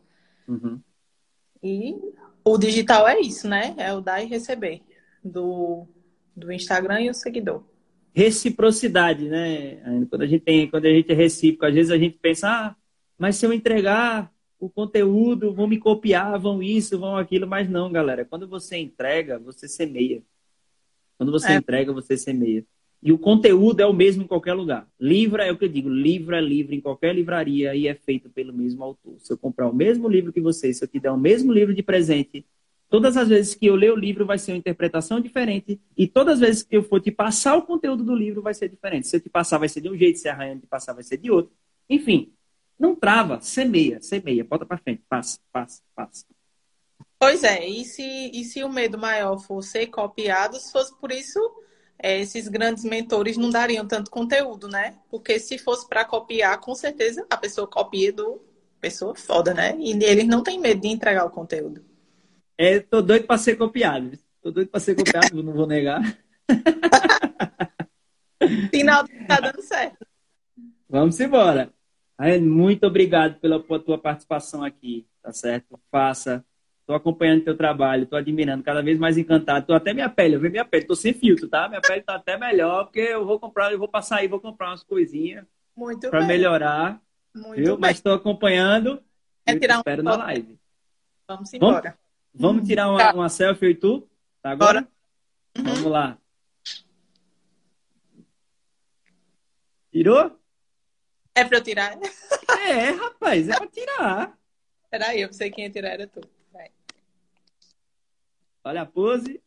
[0.47, 0.81] Uhum.
[1.63, 1.95] E
[2.45, 3.75] o digital é isso, né?
[3.77, 4.83] É o dar e receber
[5.23, 5.87] do,
[6.35, 7.63] do Instagram e o seguidor.
[8.13, 10.07] Reciprocidade, né?
[10.09, 12.77] Quando a gente tem, quando a gente é recíproco, às vezes a gente pensa, ah,
[13.19, 17.91] mas se eu entregar o conteúdo, vão me copiar, vão isso, vão aquilo, mas não,
[17.91, 18.25] galera.
[18.25, 20.23] Quando você entrega, você semeia.
[21.17, 21.57] Quando você é.
[21.57, 22.65] entrega, você semeia.
[23.03, 24.87] E o conteúdo é o mesmo em qualquer lugar.
[24.99, 28.29] Livro é o que eu digo, livro é livro em qualquer livraria e é feito
[28.29, 29.15] pelo mesmo autor.
[29.19, 31.75] Se eu comprar o mesmo livro que você, se eu te der o mesmo livro
[31.75, 32.45] de presente,
[32.91, 36.35] todas as vezes que eu ler o livro vai ser uma interpretação diferente e todas
[36.35, 39.09] as vezes que eu for te passar o conteúdo do livro vai ser diferente.
[39.09, 41.03] Se eu te passar vai ser de um jeito, se a Rayane te passar vai
[41.03, 41.53] ser de outro.
[41.89, 42.35] Enfim,
[42.79, 46.27] não trava, semeia, semeia, bota para frente, passa, passa, passa.
[47.19, 51.13] Pois é, e se, e se o medo maior for ser copiado, se fosse por
[51.13, 51.39] isso
[52.03, 54.97] é, esses grandes mentores não dariam tanto conteúdo, né?
[55.11, 58.41] Porque se fosse para copiar, com certeza a pessoa copia do
[58.81, 59.77] pessoa foda, né?
[59.79, 61.85] E eles não têm medo de entregar o conteúdo.
[62.57, 64.19] É, tô doido para ser copiado.
[64.43, 66.01] Tô doido para ser copiado, não vou negar.
[68.71, 70.07] Final tá dando certo.
[70.89, 71.73] Vamos embora.
[72.41, 75.79] Muito obrigado pela tua participação aqui, tá certo?
[75.91, 76.45] Faça
[76.91, 79.61] Estou acompanhando teu trabalho, estou admirando, cada vez mais encantado.
[79.61, 81.69] Estou até minha pele, eu vi minha pele, estou sem filtro, tá?
[81.69, 84.71] Minha pele está até melhor, porque eu vou comprar, eu vou passar aí, vou comprar
[84.71, 85.47] umas coisinhas
[86.11, 87.01] para melhorar.
[87.33, 87.77] Muito viu?
[87.77, 87.81] Bem.
[87.81, 89.01] Mas estou acompanhando.
[89.47, 90.59] É tirar espero um na live.
[91.29, 91.97] Vamos embora.
[92.35, 93.15] Vamos, vamos tirar uma, tá.
[93.15, 94.09] uma selfie e tu?
[94.43, 94.89] Tá agora?
[95.57, 95.63] Uhum.
[95.63, 96.19] Vamos lá.
[99.93, 100.37] Tirou?
[101.37, 101.97] É para eu tirar?
[102.67, 104.39] É, rapaz, é para tirar.
[104.91, 106.21] Peraí, eu sei quem ia tirar, era tu.
[108.65, 109.41] Olha a pose.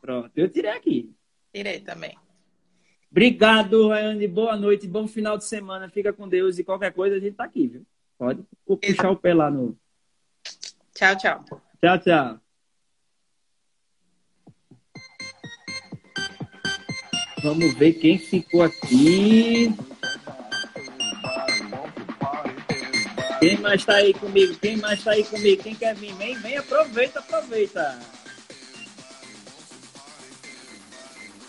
[0.00, 1.14] Pronto, eu tirei aqui.
[1.52, 2.16] Tirei também.
[3.10, 4.28] Obrigado, Rayane.
[4.28, 5.88] Boa noite, bom final de semana.
[5.88, 7.86] Fica com Deus e qualquer coisa a gente tá aqui, viu?
[8.18, 9.78] Pode puxar o pé lá no.
[10.94, 11.44] Tchau, tchau.
[11.80, 12.40] Tchau, tchau.
[17.42, 19.68] Vamos ver quem ficou aqui.
[23.38, 24.56] Quem mais está aí comigo?
[24.58, 25.62] Quem mais está aí comigo?
[25.62, 26.12] Quem quer vir?
[26.14, 27.98] Vem, vem, aproveita, aproveita.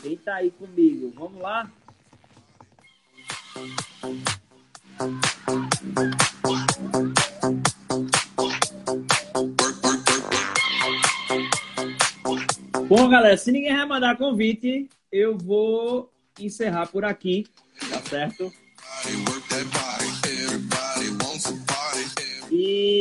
[0.03, 1.11] Quem está aí comigo?
[1.15, 1.71] Vamos lá?
[12.87, 17.47] Bom, galera, se ninguém vai mandar convite, eu vou encerrar por aqui,
[17.89, 18.51] tá certo?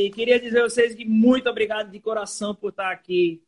[0.08, 3.42] E queria dizer a vocês que muito obrigado de coração por estar aqui.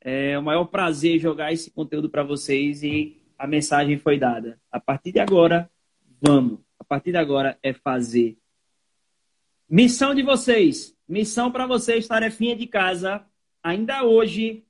[0.00, 4.60] É o maior prazer jogar esse conteúdo para vocês e a mensagem foi dada.
[4.68, 5.70] A partir de agora,
[6.20, 6.58] vamos.
[6.76, 8.36] A partir de agora é fazer.
[9.70, 10.92] Missão de vocês.
[11.08, 13.24] Missão para vocês, tarefinha de casa.
[13.62, 14.64] ainda hoje,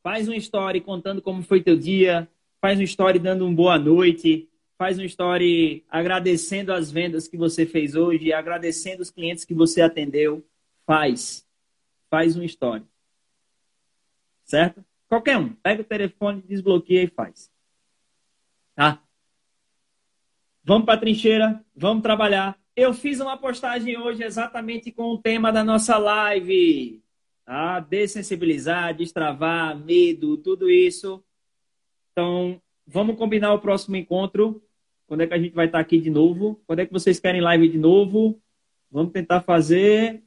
[0.00, 2.28] faz uma story contando como foi teu dia,
[2.60, 4.48] faz uma story dando um boa noite,
[4.78, 9.82] faz uma story agradecendo as vendas que você fez hoje, agradecendo os clientes que você
[9.82, 10.46] atendeu.
[10.92, 11.48] Faz.
[12.10, 12.84] Faz uma story.
[14.44, 14.84] Certo?
[15.08, 15.54] Qualquer um.
[15.54, 17.50] Pega o telefone, desbloqueia e faz.
[18.74, 19.02] Tá?
[20.62, 22.60] Vamos para a trincheira, vamos trabalhar.
[22.76, 27.02] Eu fiz uma postagem hoje exatamente com o tema da nossa live.
[27.46, 27.80] Tá?
[27.80, 31.24] Dessensibilizar, destravar, medo, tudo isso.
[32.10, 34.62] Então, vamos combinar o próximo encontro.
[35.06, 36.60] Quando é que a gente vai estar aqui de novo?
[36.66, 38.38] Quando é que vocês querem live de novo?
[38.90, 40.22] Vamos tentar fazer.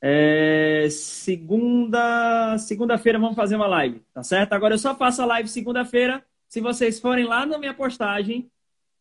[0.00, 4.52] É, segunda, segunda-feira vamos fazer uma live, tá certo?
[4.52, 8.50] Agora eu só faço a live segunda-feira se vocês forem lá na minha postagem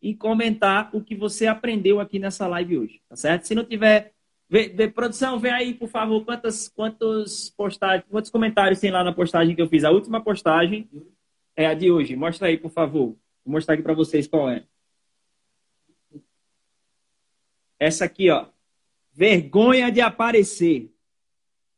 [0.01, 3.45] e comentar o que você aprendeu aqui nessa live hoje, tá certo?
[3.45, 4.13] Se não tiver.
[4.49, 9.13] Vê, vê, produção, vê aí, por favor, quantas, quantos postagens, quantos comentários tem lá na
[9.13, 9.83] postagem que eu fiz.
[9.83, 10.89] A última postagem
[11.55, 12.15] é a de hoje.
[12.15, 13.17] Mostra aí, por favor.
[13.43, 14.63] Vou mostrar aqui para vocês qual é.
[17.79, 18.47] Essa aqui, ó.
[19.17, 20.93] Vergonha de aparecer.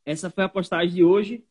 [0.05, 1.45] Essa foi a postagem de hoje.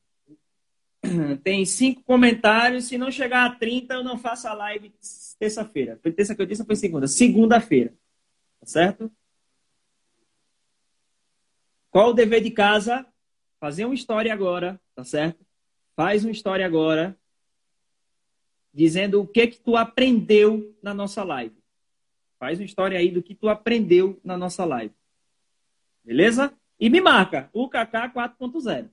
[1.43, 2.85] Tem cinco comentários.
[2.85, 4.93] Se não chegar a 30, eu não faço a live
[5.39, 5.99] terça-feira.
[6.03, 7.07] Foi terça que eu disse, foi segunda.
[7.07, 7.95] Segunda-feira.
[8.61, 9.11] Tá certo?
[11.91, 13.07] Qual o dever de casa?
[13.59, 15.43] Fazer uma história agora, tá certo?
[15.97, 17.19] Faz uma história agora,
[18.75, 21.57] dizendo o que que tu aprendeu na nossa live.
[22.39, 24.93] Faz uma história aí do que tu aprendeu na nossa live.
[26.09, 26.57] Beleza?
[26.81, 28.89] E me marca, o KK 4.0.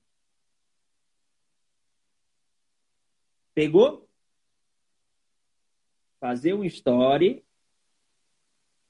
[3.54, 4.06] Pegou?
[6.20, 7.46] fazer um story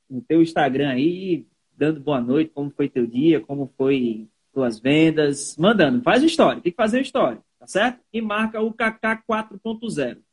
[0.09, 1.45] no teu Instagram aí,
[1.75, 6.01] dando boa noite, como foi teu dia, como foi tuas vendas, mandando.
[6.01, 7.99] Faz o story, tem que fazer o story, tá certo?
[8.13, 10.23] E marca o KK 4.0.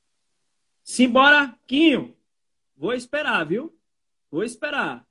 [0.85, 2.17] Simbora, Quinho.
[2.77, 3.77] Vou esperar, viu?
[4.31, 5.05] Vou esperar.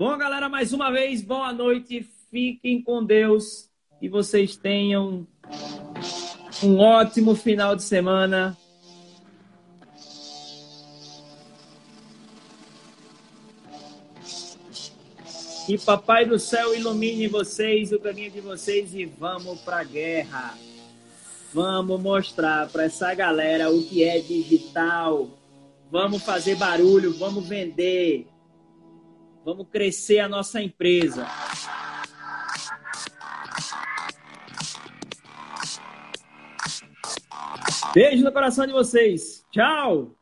[0.00, 2.08] Bom, galera, mais uma vez, boa noite.
[2.30, 3.68] Fiquem com Deus
[4.00, 5.26] e vocês tenham
[6.62, 8.56] um ótimo final de semana.
[15.66, 20.56] Que Papai do Céu ilumine vocês, o caminho de vocês e vamos para a guerra.
[21.52, 25.28] Vamos mostrar para essa galera o que é digital.
[25.90, 28.26] Vamos fazer barulho, vamos vender.
[29.44, 31.26] Vamos crescer a nossa empresa.
[37.94, 39.44] Beijo no coração de vocês.
[39.50, 40.19] Tchau.